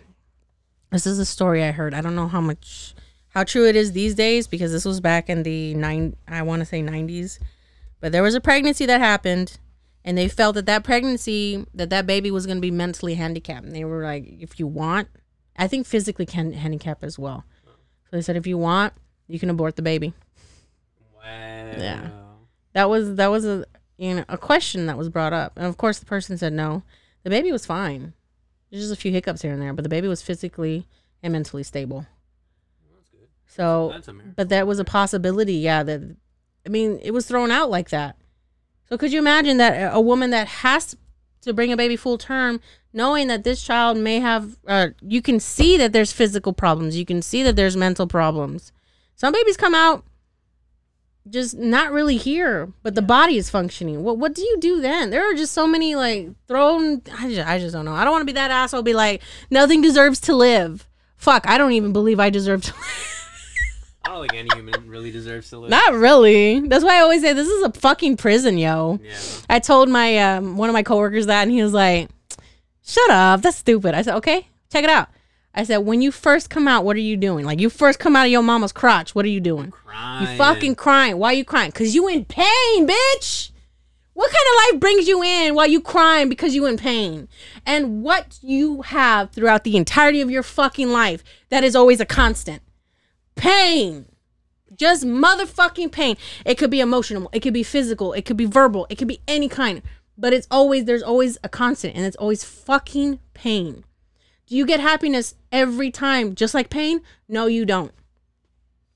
this 0.91 1.05
is 1.05 1.19
a 1.19 1.25
story 1.25 1.63
I 1.63 1.71
heard. 1.71 1.93
I 1.93 2.01
don't 2.01 2.15
know 2.15 2.27
how 2.27 2.41
much 2.41 2.95
how 3.29 3.43
true 3.43 3.67
it 3.67 3.75
is 3.75 3.91
these 3.91 4.15
days 4.15 4.47
because 4.47 4.71
this 4.71 4.85
was 4.85 5.01
back 5.01 5.29
in 5.29 5.43
the 5.43 5.73
nine 5.75 6.15
I 6.27 6.41
want 6.41 6.61
to 6.61 6.65
say 6.65 6.81
90s. 6.81 7.39
But 8.05 8.11
there 8.11 8.21
was 8.21 8.35
a 8.35 8.39
pregnancy 8.39 8.85
that 8.85 9.01
happened 9.01 9.57
and 10.03 10.15
they 10.15 10.27
felt 10.27 10.53
that 10.53 10.67
that 10.67 10.83
pregnancy 10.83 11.65
that 11.73 11.89
that 11.89 12.05
baby 12.05 12.29
was 12.29 12.45
going 12.45 12.57
to 12.57 12.61
be 12.61 12.69
mentally 12.69 13.15
handicapped. 13.15 13.65
And 13.65 13.75
they 13.75 13.83
were 13.83 14.03
like 14.03 14.27
if 14.27 14.59
you 14.59 14.67
want 14.67 15.07
I 15.57 15.67
think 15.67 15.87
physically 15.87 16.27
can 16.27 16.53
handicap 16.53 17.03
as 17.03 17.17
well. 17.17 17.45
So 17.65 17.71
they 18.11 18.21
said 18.21 18.35
if 18.35 18.45
you 18.45 18.59
want, 18.59 18.93
you 19.27 19.39
can 19.39 19.49
abort 19.49 19.75
the 19.75 19.81
baby. 19.81 20.13
Wow. 21.15 21.23
Yeah. 21.23 22.09
That 22.73 22.91
was 22.91 23.15
that 23.15 23.31
was 23.31 23.43
a 23.43 23.65
you 23.97 24.13
know 24.13 24.25
a 24.29 24.37
question 24.37 24.85
that 24.85 24.99
was 24.99 25.09
brought 25.09 25.33
up, 25.33 25.53
and 25.55 25.65
of 25.65 25.77
course 25.77 25.97
the 25.97 26.05
person 26.05 26.37
said 26.37 26.53
no. 26.53 26.83
The 27.23 27.31
baby 27.31 27.51
was 27.51 27.65
fine. 27.65 28.13
There's 28.69 28.83
just 28.83 28.93
a 28.93 29.01
few 29.01 29.11
hiccups 29.11 29.41
here 29.41 29.51
and 29.51 29.59
there, 29.59 29.73
but 29.73 29.81
the 29.81 29.89
baby 29.89 30.07
was 30.07 30.21
physically 30.21 30.85
and 31.23 31.33
mentally 31.33 31.63
stable. 31.63 32.05
That's 32.93 33.09
good. 33.09 33.29
So, 33.47 33.93
That's 33.93 34.09
but 34.35 34.49
that 34.49 34.67
was 34.67 34.77
a 34.77 34.85
possibility. 34.85 35.55
Yeah, 35.55 35.81
that 35.81 36.17
I 36.65 36.69
mean, 36.69 36.99
it 37.03 37.11
was 37.11 37.27
thrown 37.27 37.51
out 37.51 37.69
like 37.69 37.89
that. 37.89 38.15
So 38.89 38.97
could 38.97 39.11
you 39.11 39.19
imagine 39.19 39.57
that 39.57 39.93
a- 39.93 40.01
woman 40.01 40.29
that 40.31 40.47
has 40.47 40.95
to 41.41 41.53
bring 41.53 41.71
a 41.71 41.77
baby 41.77 41.95
full 41.95 42.17
term, 42.17 42.59
knowing 42.93 43.27
that 43.27 43.43
this 43.43 43.63
child 43.63 43.97
may 43.97 44.19
have, 44.19 44.57
uh, 44.67 44.89
you 45.01 45.21
can 45.21 45.39
see 45.39 45.77
that 45.77 45.93
there's 45.93 46.11
physical 46.11 46.53
problems, 46.53 46.97
you 46.97 47.05
can 47.05 47.21
see 47.21 47.43
that 47.43 47.55
there's 47.55 47.77
mental 47.77 48.07
problems. 48.07 48.71
Some 49.15 49.33
babies 49.33 49.57
come 49.57 49.75
out 49.75 50.03
just 51.29 51.57
not 51.57 51.91
really 51.91 52.17
here, 52.17 52.71
but 52.83 52.93
the 52.95 53.01
body 53.01 53.37
is 53.37 53.49
functioning. 53.49 54.03
What 54.03 54.17
what 54.17 54.35
do 54.35 54.43
you 54.43 54.57
do 54.59 54.79
then? 54.79 55.09
There 55.09 55.27
are 55.27 55.33
just 55.33 55.53
so 55.53 55.65
many 55.65 55.95
like 55.95 56.29
thrown. 56.47 57.01
I 57.17 57.29
just, 57.29 57.47
I 57.47 57.57
just 57.57 57.73
don't 57.73 57.85
know. 57.85 57.93
I 57.93 58.03
don't 58.03 58.11
want 58.11 58.21
to 58.21 58.25
be 58.25 58.33
that 58.33 58.51
asshole. 58.51 58.83
Be 58.83 58.93
like 58.93 59.21
nothing 59.49 59.81
deserves 59.81 60.19
to 60.21 60.35
live. 60.35 60.87
Fuck, 61.17 61.47
I 61.47 61.57
don't 61.57 61.71
even 61.71 61.93
believe 61.93 62.19
I 62.19 62.29
deserve 62.29 62.61
to 62.65 62.73
live. 62.79 63.14
I 64.05 64.09
don't 64.09 64.21
think 64.21 64.33
any 64.35 64.49
human 64.55 64.87
really 64.87 65.09
deserves 65.11 65.49
to 65.49 65.57
live. 65.57 65.71
Not 65.71 65.93
really. 65.93 66.59
That's 66.59 66.83
why 66.83 66.97
I 66.97 66.99
always 66.99 67.21
say 67.21 67.33
this 67.33 67.47
is 67.47 67.63
a 67.63 67.71
fucking 67.71 68.17
prison, 68.17 68.57
yo. 68.57 68.99
Yeah. 69.03 69.17
I 69.49 69.59
told 69.59 69.89
my 69.89 70.17
um 70.19 70.57
one 70.57 70.69
of 70.69 70.73
my 70.73 70.83
coworkers 70.83 71.25
that, 71.25 71.41
and 71.41 71.51
he 71.51 71.63
was 71.63 71.73
like, 71.73 72.09
"Shut 72.83 73.09
up, 73.09 73.41
that's 73.41 73.57
stupid." 73.57 73.95
I 73.95 74.03
said, 74.03 74.15
"Okay, 74.17 74.47
check 74.71 74.83
it 74.83 74.89
out." 74.91 75.09
I 75.55 75.63
said, 75.63 75.77
"When 75.77 76.01
you 76.03 76.11
first 76.11 76.51
come 76.51 76.67
out, 76.67 76.85
what 76.85 76.95
are 76.95 76.99
you 76.99 77.17
doing? 77.17 77.45
Like 77.45 77.59
you 77.59 77.69
first 77.69 77.97
come 77.97 78.15
out 78.15 78.25
of 78.25 78.31
your 78.31 78.43
mama's 78.43 78.71
crotch, 78.71 79.15
what 79.15 79.25
are 79.25 79.29
you 79.29 79.39
doing? 79.39 79.71
Crying. 79.71 80.29
You 80.29 80.37
fucking 80.37 80.75
crying. 80.75 81.17
Why 81.17 81.29
are 81.31 81.33
you 81.33 81.45
crying? 81.45 81.71
Cause 81.71 81.95
you 81.95 82.07
in 82.07 82.25
pain, 82.25 82.87
bitch." 82.87 83.51
What 84.13 84.31
kind 84.31 84.45
of 84.49 84.73
life 84.75 84.79
brings 84.79 85.09
you 85.09 85.21
in 85.23 85.55
while 85.55 85.67
you 85.67 85.81
crying 85.81 86.29
because 86.29 86.55
you 86.55 86.65
in 86.67 86.77
pain? 86.77 87.27
And 87.65 88.01
what 88.01 88.39
you 88.41 88.81
have 88.83 89.31
throughout 89.31 89.65
the 89.65 89.75
entirety 89.75 90.21
of 90.21 90.31
your 90.31 90.41
fucking 90.41 90.89
life 90.89 91.21
that 91.49 91.65
is 91.65 91.75
always 91.75 91.99
a 91.99 92.05
constant? 92.05 92.61
Pain. 93.35 94.05
Just 94.75 95.05
motherfucking 95.05 95.91
pain. 95.91 96.17
It 96.45 96.57
could 96.57 96.69
be 96.69 96.79
emotional, 96.79 97.29
it 97.31 97.39
could 97.41 97.53
be 97.53 97.63
physical, 97.63 98.13
it 98.13 98.25
could 98.25 98.37
be 98.37 98.45
verbal, 98.45 98.87
it 98.89 98.97
could 98.97 99.07
be 99.07 99.21
any 99.27 99.47
kind. 99.47 99.81
But 100.17 100.33
it's 100.33 100.47
always 100.49 100.85
there's 100.85 101.03
always 101.03 101.37
a 101.43 101.49
constant 101.49 101.95
and 101.95 102.05
it's 102.05 102.15
always 102.15 102.43
fucking 102.43 103.19
pain. 103.33 103.83
Do 104.47 104.55
you 104.55 104.65
get 104.65 104.79
happiness 104.79 105.35
every 105.51 105.91
time 105.91 106.35
just 106.35 106.53
like 106.53 106.69
pain? 106.69 107.01
No, 107.27 107.47
you 107.47 107.65
don't. 107.65 107.91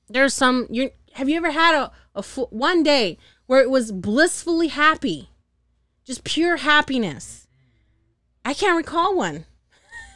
There's 0.08 0.34
some 0.34 0.66
you 0.70 0.90
have 1.14 1.28
you 1.28 1.36
ever 1.36 1.50
had 1.50 1.74
a, 1.74 1.92
a 2.14 2.22
one 2.50 2.82
day 2.82 3.18
where 3.46 3.60
it 3.60 3.70
was 3.70 3.92
blissfully 3.92 4.68
happy? 4.68 5.30
Just 6.04 6.24
pure 6.24 6.56
happiness. 6.56 7.48
I 8.44 8.54
can't 8.54 8.76
recall 8.76 9.14
one. 9.14 9.44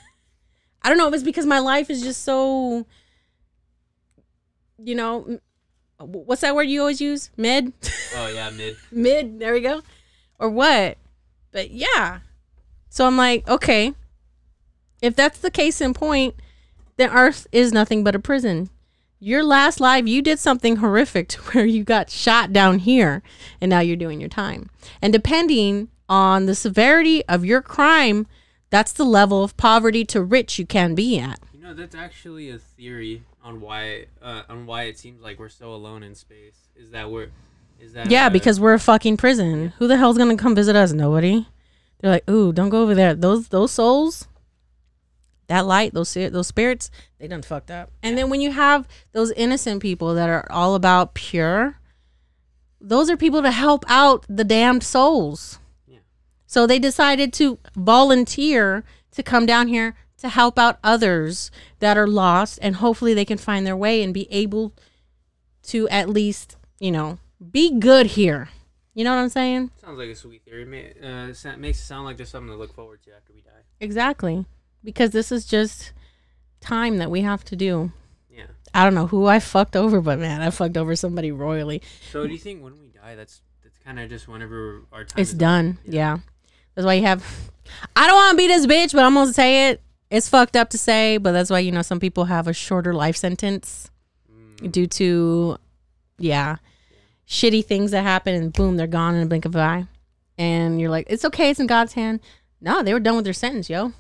I 0.83 0.89
don't 0.89 0.99
know 0.99 1.09
if 1.09 1.15
it's 1.15 1.23
because 1.23 1.47
my 1.47 1.59
life 1.59 1.91
is 1.91 2.03
just 2.03 2.23
so 2.23 2.87
you 4.83 4.95
know, 4.95 5.41
what's 5.99 6.43
that 6.43 6.55
word 6.55 6.65
you 6.65 6.81
always 6.81 7.01
use? 7.01 7.31
Mid? 7.37 7.73
Oh 8.17 8.29
yeah, 8.29 8.49
mid. 8.51 8.77
Mid, 8.93 9.41
there 9.41 9.53
we 9.53 9.61
go. 9.61 9.83
Or 10.39 10.49
what? 10.49 10.99
But 11.51 11.73
yeah. 11.73 12.21
So 12.89 13.07
I'm 13.07 13.17
like, 13.17 13.49
okay. 13.49 13.93
If 15.03 15.17
that's 15.17 15.39
the 15.39 15.51
case 15.51 15.81
in 15.81 15.95
point, 15.95 16.37
then 16.97 17.11
Earth 17.11 17.49
is 17.51 17.73
nothing 17.73 18.05
but 18.05 18.15
a 18.15 18.21
prison. 18.21 18.71
Your 19.19 19.43
last 19.43 19.81
life, 19.81 20.07
you 20.07 20.23
did 20.23 20.39
something 20.39 20.77
horrific 20.77 21.29
to 21.31 21.41
where 21.53 21.65
you 21.65 21.83
got 21.83 22.09
shot 22.09 22.53
down 22.53 22.79
here, 22.81 23.23
and 23.61 23.69
now 23.71 23.81
you're 23.81 23.97
doing 23.97 24.21
your 24.21 24.29
time. 24.29 24.71
And 25.03 25.13
depending 25.13 25.89
on 26.09 26.47
the 26.47 26.55
severity 26.55 27.25
of 27.27 27.45
your 27.45 27.63
crime, 27.63 28.27
that's 28.71 28.93
the 28.93 29.05
level 29.05 29.43
of 29.43 29.57
poverty 29.57 30.05
to 30.07 30.23
rich 30.23 30.59
you 30.59 30.67
can 30.67 30.95
be 30.95 31.19
at. 31.19 31.41
Know, 31.75 31.83
that's 31.83 31.95
actually 31.95 32.51
a 32.51 32.59
theory 32.59 33.23
on 33.43 33.61
why 33.61 34.07
uh, 34.23 34.43
on 34.49 34.67
why 34.67 34.85
it 34.85 34.99
seems 34.99 35.21
like 35.21 35.39
we're 35.39 35.49
so 35.49 35.73
alone 35.73 36.03
in 36.03 36.15
space. 36.15 36.69
Is 36.77 36.91
that 36.91 37.11
we're 37.11 37.31
is 37.81 37.95
that 37.95 38.11
Yeah, 38.11 38.27
uh, 38.27 38.31
because 38.31 38.61
we're 38.61 38.75
a 38.75 38.79
fucking 38.79 39.17
prison. 39.17 39.73
Who 39.79 39.89
the 39.89 39.97
hell's 39.97 40.17
gonna 40.17 40.37
come 40.37 40.55
visit 40.55 40.77
us? 40.77 40.93
Nobody. 40.93 41.49
They're 42.01 42.11
like, 42.11 42.31
ooh, 42.31 42.53
don't 42.53 42.69
go 42.69 42.83
over 42.83 42.95
there. 42.95 43.15
Those 43.15 43.49
those 43.49 43.73
souls, 43.73 44.29
that 45.49 45.67
light, 45.67 45.95
those 45.95 46.15
those 46.15 46.47
spirits, 46.47 46.91
they 47.19 47.27
done 47.27 47.43
fucked 47.43 47.71
up. 47.71 47.91
And 48.03 48.17
then 48.17 48.31
when 48.31 48.41
you 48.41 48.53
have 48.53 48.87
those 49.13 49.33
innocent 49.33 49.83
people 49.83 50.15
that 50.15 50.29
are 50.29 50.47
all 50.51 50.75
about 50.75 51.15
pure, 51.15 51.81
those 52.81 53.11
are 53.11 53.17
people 53.17 53.43
to 53.43 53.51
help 53.51 53.85
out 53.89 54.25
the 54.29 54.45
damned 54.45 54.85
souls. 54.85 55.59
Yeah. 55.89 55.99
So 56.47 56.67
they 56.67 56.79
decided 56.79 57.33
to 57.35 57.59
volunteer 57.75 58.85
to 59.13 59.23
come 59.23 59.47
down 59.47 59.69
here 59.69 59.97
to 60.25 60.31
help 60.31 60.59
out 60.59 60.79
others 60.83 61.51
that 61.81 61.99
are 61.99 62.07
lost, 62.07 62.59
and 62.63 62.77
hopefully 62.77 63.13
they 63.13 63.27
can 63.27 63.37
find 63.37 63.67
their 63.67 63.77
way 63.77 64.03
and 64.03 64.15
be 64.15 64.27
able 64.31 64.73
to 65.65 65.87
at 65.91 66.09
least, 66.09 66.57
you 66.81 66.91
know, 66.91 67.19
be 67.53 67.79
good 67.79 68.07
here. 68.07 68.49
You 68.95 69.05
know 69.05 69.15
what 69.15 69.21
I'm 69.21 69.29
saying? 69.29 69.71
sounds 69.79 69.99
like 69.99 70.09
a 70.09 70.15
sweet 70.15 70.43
theory. 70.47 70.95
Uh, 70.99 71.27
makes 71.59 71.79
it 71.79 71.85
sound 71.85 72.07
like 72.07 72.17
there's 72.17 72.31
something 72.31 72.51
to 72.51 72.57
look 72.57 72.73
forward 72.73 73.03
to 73.03 73.15
after 73.15 73.35
we 73.35 73.43
die. 73.43 73.51
Exactly. 73.81 74.47
Because 74.83 75.11
this 75.11 75.31
is 75.31 75.45
just 75.45 75.93
time 76.61 76.97
that 76.97 77.11
we 77.11 77.21
have 77.21 77.45
to 77.45 77.57
do. 77.57 77.93
Yeah. 78.31 78.47
I 78.73 78.85
don't 78.85 78.95
know 78.95 79.09
who 79.09 79.27
I 79.27 79.41
fucked 79.41 79.77
over, 79.77 80.01
but 80.01 80.19
man, 80.19 80.41
I 80.41 80.49
fucked 80.49 80.79
over 80.79 80.97
somebody 80.97 81.33
royally. 81.33 81.83
So 82.11 82.27
do 82.27 82.33
you 82.33 82.39
think 82.39 82.63
when 82.63 82.81
we 82.81 82.89
die, 82.89 83.15
that's 83.15 83.43
that's 83.63 83.77
kind 83.79 84.01
of 84.01 84.09
just 84.09 84.27
whenever 84.27 84.85
our 84.91 85.05
time 85.05 85.21
It's 85.21 85.35
done. 85.35 85.77
Yeah. 85.85 86.19
That's 86.75 86.87
why 86.87 86.95
you 86.95 87.03
have. 87.03 87.51
I 87.97 88.07
don't 88.07 88.17
want 88.17 88.31
to 88.31 88.37
be 88.39 88.47
this 88.47 88.67
bitch, 88.67 88.95
but 88.95 89.05
I'm 89.05 89.13
going 89.13 89.27
to 89.27 89.35
say 89.35 89.69
it. 89.69 89.83
It's 90.15 90.29
fucked 90.29 90.57
up 90.57 90.71
to 90.71 90.79
say, 90.79 91.17
but 91.17 91.33
that's 91.33 91.51
why, 91.51 91.59
you 91.59 91.73
know, 91.73 91.83
some 91.83 91.99
people 91.99 92.27
have 92.27 92.47
a 92.47 92.53
shorter 92.53 92.95
life 92.95 93.17
sentence 93.17 93.91
Mm, 94.65 94.73
due 94.73 94.87
to, 94.87 95.57
yeah, 96.19 96.57
shitty 97.27 97.65
things 97.65 97.91
that 97.91 98.03
happen 98.03 98.35
and 98.35 98.53
boom, 98.53 98.77
they're 98.77 98.87
gone 98.87 99.15
in 99.15 99.23
a 99.23 99.27
blink 99.27 99.45
of 99.45 99.55
an 99.55 99.61
eye. 99.61 99.87
And 100.37 100.81
you're 100.81 100.91
like, 100.91 101.07
it's 101.09 101.25
okay. 101.25 101.51
It's 101.51 101.61
in 101.61 101.67
God's 101.67 101.93
hand. 101.95 102.21
No, 102.61 102.83
they 102.83 102.93
were 102.93 103.01
done 103.01 103.17
with 103.17 103.25
their 103.25 103.35
sentence, 103.35 103.71
yo. 103.71 103.93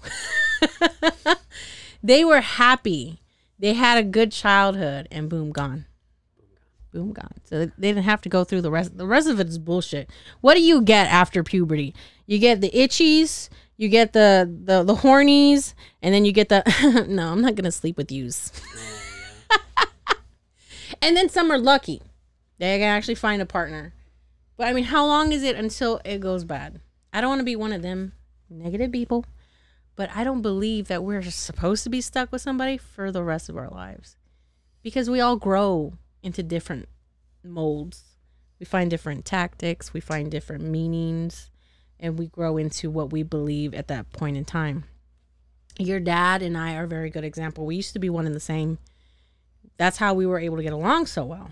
they 2.02 2.24
were 2.24 2.40
happy. 2.40 3.20
They 3.58 3.74
had 3.74 3.98
a 3.98 4.02
good 4.02 4.32
childhood 4.32 5.06
and 5.10 5.28
boom, 5.28 5.52
gone. 5.52 5.86
Boom, 6.92 7.12
gone. 7.12 7.34
So 7.44 7.58
they 7.58 7.66
they 7.78 7.88
didn't 7.88 8.04
have 8.04 8.22
to 8.22 8.28
go 8.28 8.44
through 8.44 8.62
the 8.62 8.70
rest. 8.70 8.96
The 8.96 9.06
rest 9.06 9.28
of 9.28 9.38
it 9.40 9.48
is 9.48 9.58
bullshit. 9.58 10.10
What 10.40 10.54
do 10.54 10.62
you 10.62 10.80
get 10.80 11.08
after 11.08 11.42
puberty? 11.42 11.94
You 12.26 12.38
get 12.38 12.60
the 12.60 12.70
itchies, 12.70 13.48
you 13.76 13.88
get 13.88 14.12
the 14.12 14.50
the 14.64 14.82
the 14.82 14.94
hornies, 14.94 15.74
and 16.02 16.14
then 16.14 16.24
you 16.24 16.32
get 16.32 16.48
the 16.48 16.62
no, 17.08 17.32
I'm 17.32 17.40
not 17.40 17.54
gonna 17.54 17.72
sleep 17.72 17.96
with 17.96 18.12
yous. 18.12 18.52
and 21.02 21.16
then 21.16 21.28
some 21.28 21.50
are 21.50 21.58
lucky. 21.58 22.02
They 22.58 22.78
can 22.78 22.88
actually 22.88 23.16
find 23.16 23.42
a 23.42 23.46
partner. 23.46 23.92
But 24.56 24.68
I 24.68 24.72
mean, 24.72 24.84
how 24.84 25.06
long 25.06 25.32
is 25.32 25.42
it 25.42 25.56
until 25.56 26.00
it 26.04 26.20
goes 26.20 26.44
bad? 26.44 26.80
I 27.12 27.20
don't 27.20 27.30
want 27.30 27.40
to 27.40 27.44
be 27.44 27.56
one 27.56 27.72
of 27.72 27.82
them 27.82 28.12
negative 28.48 28.92
people, 28.92 29.24
but 29.96 30.10
I 30.14 30.24
don't 30.24 30.42
believe 30.42 30.88
that 30.88 31.02
we're 31.02 31.22
supposed 31.22 31.82
to 31.84 31.90
be 31.90 32.00
stuck 32.00 32.30
with 32.30 32.42
somebody 32.42 32.76
for 32.76 33.10
the 33.10 33.22
rest 33.22 33.48
of 33.48 33.56
our 33.56 33.68
lives 33.68 34.16
because 34.82 35.10
we 35.10 35.20
all 35.20 35.36
grow 35.36 35.94
into 36.22 36.42
different 36.42 36.88
molds. 37.42 38.04
We 38.60 38.66
find 38.66 38.90
different 38.90 39.24
tactics, 39.24 39.92
we 39.92 40.00
find 40.00 40.30
different 40.30 40.64
meanings, 40.64 41.50
and 42.04 42.18
we 42.18 42.26
grow 42.26 42.58
into 42.58 42.90
what 42.90 43.10
we 43.10 43.22
believe 43.22 43.72
at 43.72 43.88
that 43.88 44.12
point 44.12 44.36
in 44.36 44.44
time. 44.44 44.84
Your 45.78 45.98
dad 45.98 46.42
and 46.42 46.56
I 46.56 46.76
are 46.76 46.84
a 46.84 46.88
very 46.88 47.08
good 47.08 47.24
example. 47.24 47.64
We 47.64 47.76
used 47.76 47.94
to 47.94 47.98
be 47.98 48.10
one 48.10 48.26
and 48.26 48.34
the 48.34 48.40
same. 48.40 48.76
That's 49.78 49.96
how 49.96 50.12
we 50.12 50.26
were 50.26 50.38
able 50.38 50.58
to 50.58 50.62
get 50.62 50.74
along 50.74 51.06
so 51.06 51.24
well. 51.24 51.50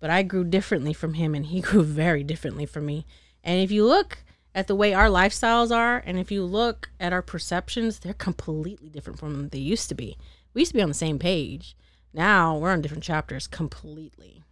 But 0.00 0.08
I 0.08 0.22
grew 0.22 0.44
differently 0.44 0.94
from 0.94 1.14
him 1.14 1.34
and 1.34 1.44
he 1.44 1.60
grew 1.60 1.82
very 1.82 2.24
differently 2.24 2.64
from 2.64 2.86
me. 2.86 3.06
And 3.44 3.60
if 3.60 3.70
you 3.70 3.84
look 3.84 4.24
at 4.54 4.66
the 4.66 4.74
way 4.74 4.94
our 4.94 5.08
lifestyles 5.08 5.70
are 5.70 6.02
and 6.06 6.18
if 6.18 6.32
you 6.32 6.42
look 6.42 6.88
at 6.98 7.12
our 7.12 7.22
perceptions, 7.22 7.98
they're 7.98 8.14
completely 8.14 8.88
different 8.88 9.18
from 9.18 9.42
what 9.42 9.52
they 9.52 9.58
used 9.58 9.90
to 9.90 9.94
be. 9.94 10.16
We 10.54 10.62
used 10.62 10.72
to 10.72 10.78
be 10.78 10.82
on 10.82 10.88
the 10.88 10.94
same 10.94 11.18
page. 11.18 11.76
Now 12.14 12.56
we're 12.56 12.72
on 12.72 12.80
different 12.80 13.04
chapters 13.04 13.46
completely. 13.46 14.42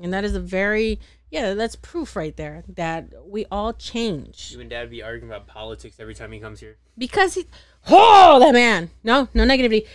And 0.00 0.12
that 0.12 0.24
is 0.24 0.34
a 0.34 0.40
very 0.40 1.00
yeah, 1.30 1.54
that's 1.54 1.74
proof 1.76 2.14
right 2.14 2.36
there 2.36 2.62
that 2.68 3.12
we 3.26 3.46
all 3.50 3.72
change. 3.72 4.52
You 4.52 4.60
and 4.60 4.70
Dad 4.70 4.90
be 4.90 5.02
arguing 5.02 5.30
about 5.30 5.46
politics 5.48 5.96
every 5.98 6.14
time 6.14 6.30
he 6.32 6.38
comes 6.38 6.60
here. 6.60 6.76
Because 6.96 7.34
he 7.34 7.46
Oh 7.88 8.38
that 8.40 8.52
man. 8.52 8.90
No, 9.02 9.28
no 9.34 9.44
negativity. 9.44 9.86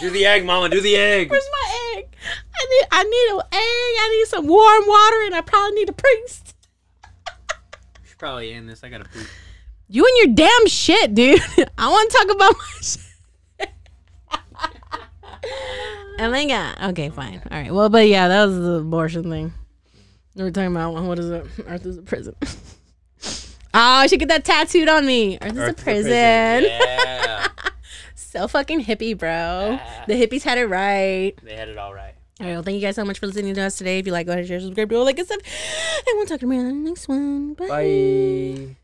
Do 0.00 0.10
the 0.10 0.26
egg, 0.26 0.44
Mama. 0.44 0.68
Do 0.68 0.80
the 0.80 0.96
egg. 0.96 1.30
Where's 1.30 1.48
my 1.50 1.96
egg? 1.96 2.08
I 2.54 2.66
need 2.70 2.86
I 2.92 3.02
need 3.04 3.34
an 3.34 3.40
egg. 3.52 3.52
I 3.52 4.16
need 4.18 4.28
some 4.28 4.46
warm 4.46 4.84
water 4.86 5.22
and 5.26 5.34
I 5.34 5.40
probably 5.40 5.72
need 5.72 5.88
a 5.88 5.92
priest. 5.92 6.54
Should 8.04 8.18
probably 8.18 8.52
end 8.52 8.68
this. 8.68 8.84
I 8.84 8.88
gotta 8.88 9.04
poop. 9.04 9.26
You 9.88 10.04
and 10.04 10.26
your 10.26 10.36
damn 10.36 10.66
shit, 10.66 11.14
dude. 11.14 11.40
I 11.78 11.88
want 11.88 12.10
to 12.10 12.18
talk 12.18 12.36
about 12.36 12.54
my 12.56 12.80
shit. 12.82 13.07
Oh 16.20 16.30
my 16.30 16.46
god. 16.46 16.90
Okay, 16.90 17.10
fine. 17.10 17.42
All 17.50 17.58
right. 17.58 17.72
Well, 17.72 17.88
but 17.88 18.08
yeah, 18.08 18.28
that 18.28 18.46
was 18.46 18.56
the 18.56 18.72
abortion 18.80 19.30
thing. 19.30 19.52
We 20.34 20.44
were 20.44 20.50
talking 20.50 20.70
about 20.70 20.94
what 20.94 21.18
is 21.18 21.30
it? 21.30 21.46
Earth 21.66 21.84
is 21.86 21.98
a 21.98 22.02
prison. 22.02 22.34
oh, 22.42 22.48
I 23.74 24.06
should 24.06 24.20
get 24.20 24.28
that 24.28 24.44
tattooed 24.44 24.88
on 24.88 25.04
me. 25.06 25.38
Earth 25.40 25.52
is 25.52 25.58
a 25.58 25.62
Earth 25.62 25.68
is 25.68 25.80
a 25.80 25.84
prison. 25.84 26.12
Yeah. 26.64 27.48
So 28.28 28.46
fucking 28.46 28.84
hippie, 28.84 29.16
bro. 29.16 29.80
The 30.06 30.12
hippies 30.12 30.42
had 30.42 30.58
it 30.58 30.66
right. 30.66 31.32
they 31.42 31.56
had 31.56 31.70
it 31.70 31.78
all 31.78 31.94
right. 31.94 32.14
All 32.40 32.46
right. 32.46 32.52
Well, 32.52 32.62
thank 32.62 32.74
you 32.74 32.80
guys 32.82 32.94
so 32.94 33.04
much 33.04 33.18
for 33.18 33.26
listening 33.26 33.54
to 33.54 33.62
us 33.62 33.78
today. 33.78 34.00
If 34.00 34.06
you 34.06 34.12
like, 34.12 34.26
go 34.26 34.32
ahead 34.32 34.40
and 34.40 34.48
share, 34.48 34.60
subscribe, 34.60 34.90
do 34.90 34.98
all 34.98 35.06
that 35.06 35.16
good 35.16 35.24
stuff. 35.24 35.40
And 36.06 36.18
we'll 36.18 36.26
talk 36.26 36.40
to 36.40 36.46
you 36.46 36.52
on 36.52 36.68
the 36.68 36.90
next 36.90 37.08
one. 37.08 37.54
Bye. 37.54 37.68
Bye. 37.68 38.76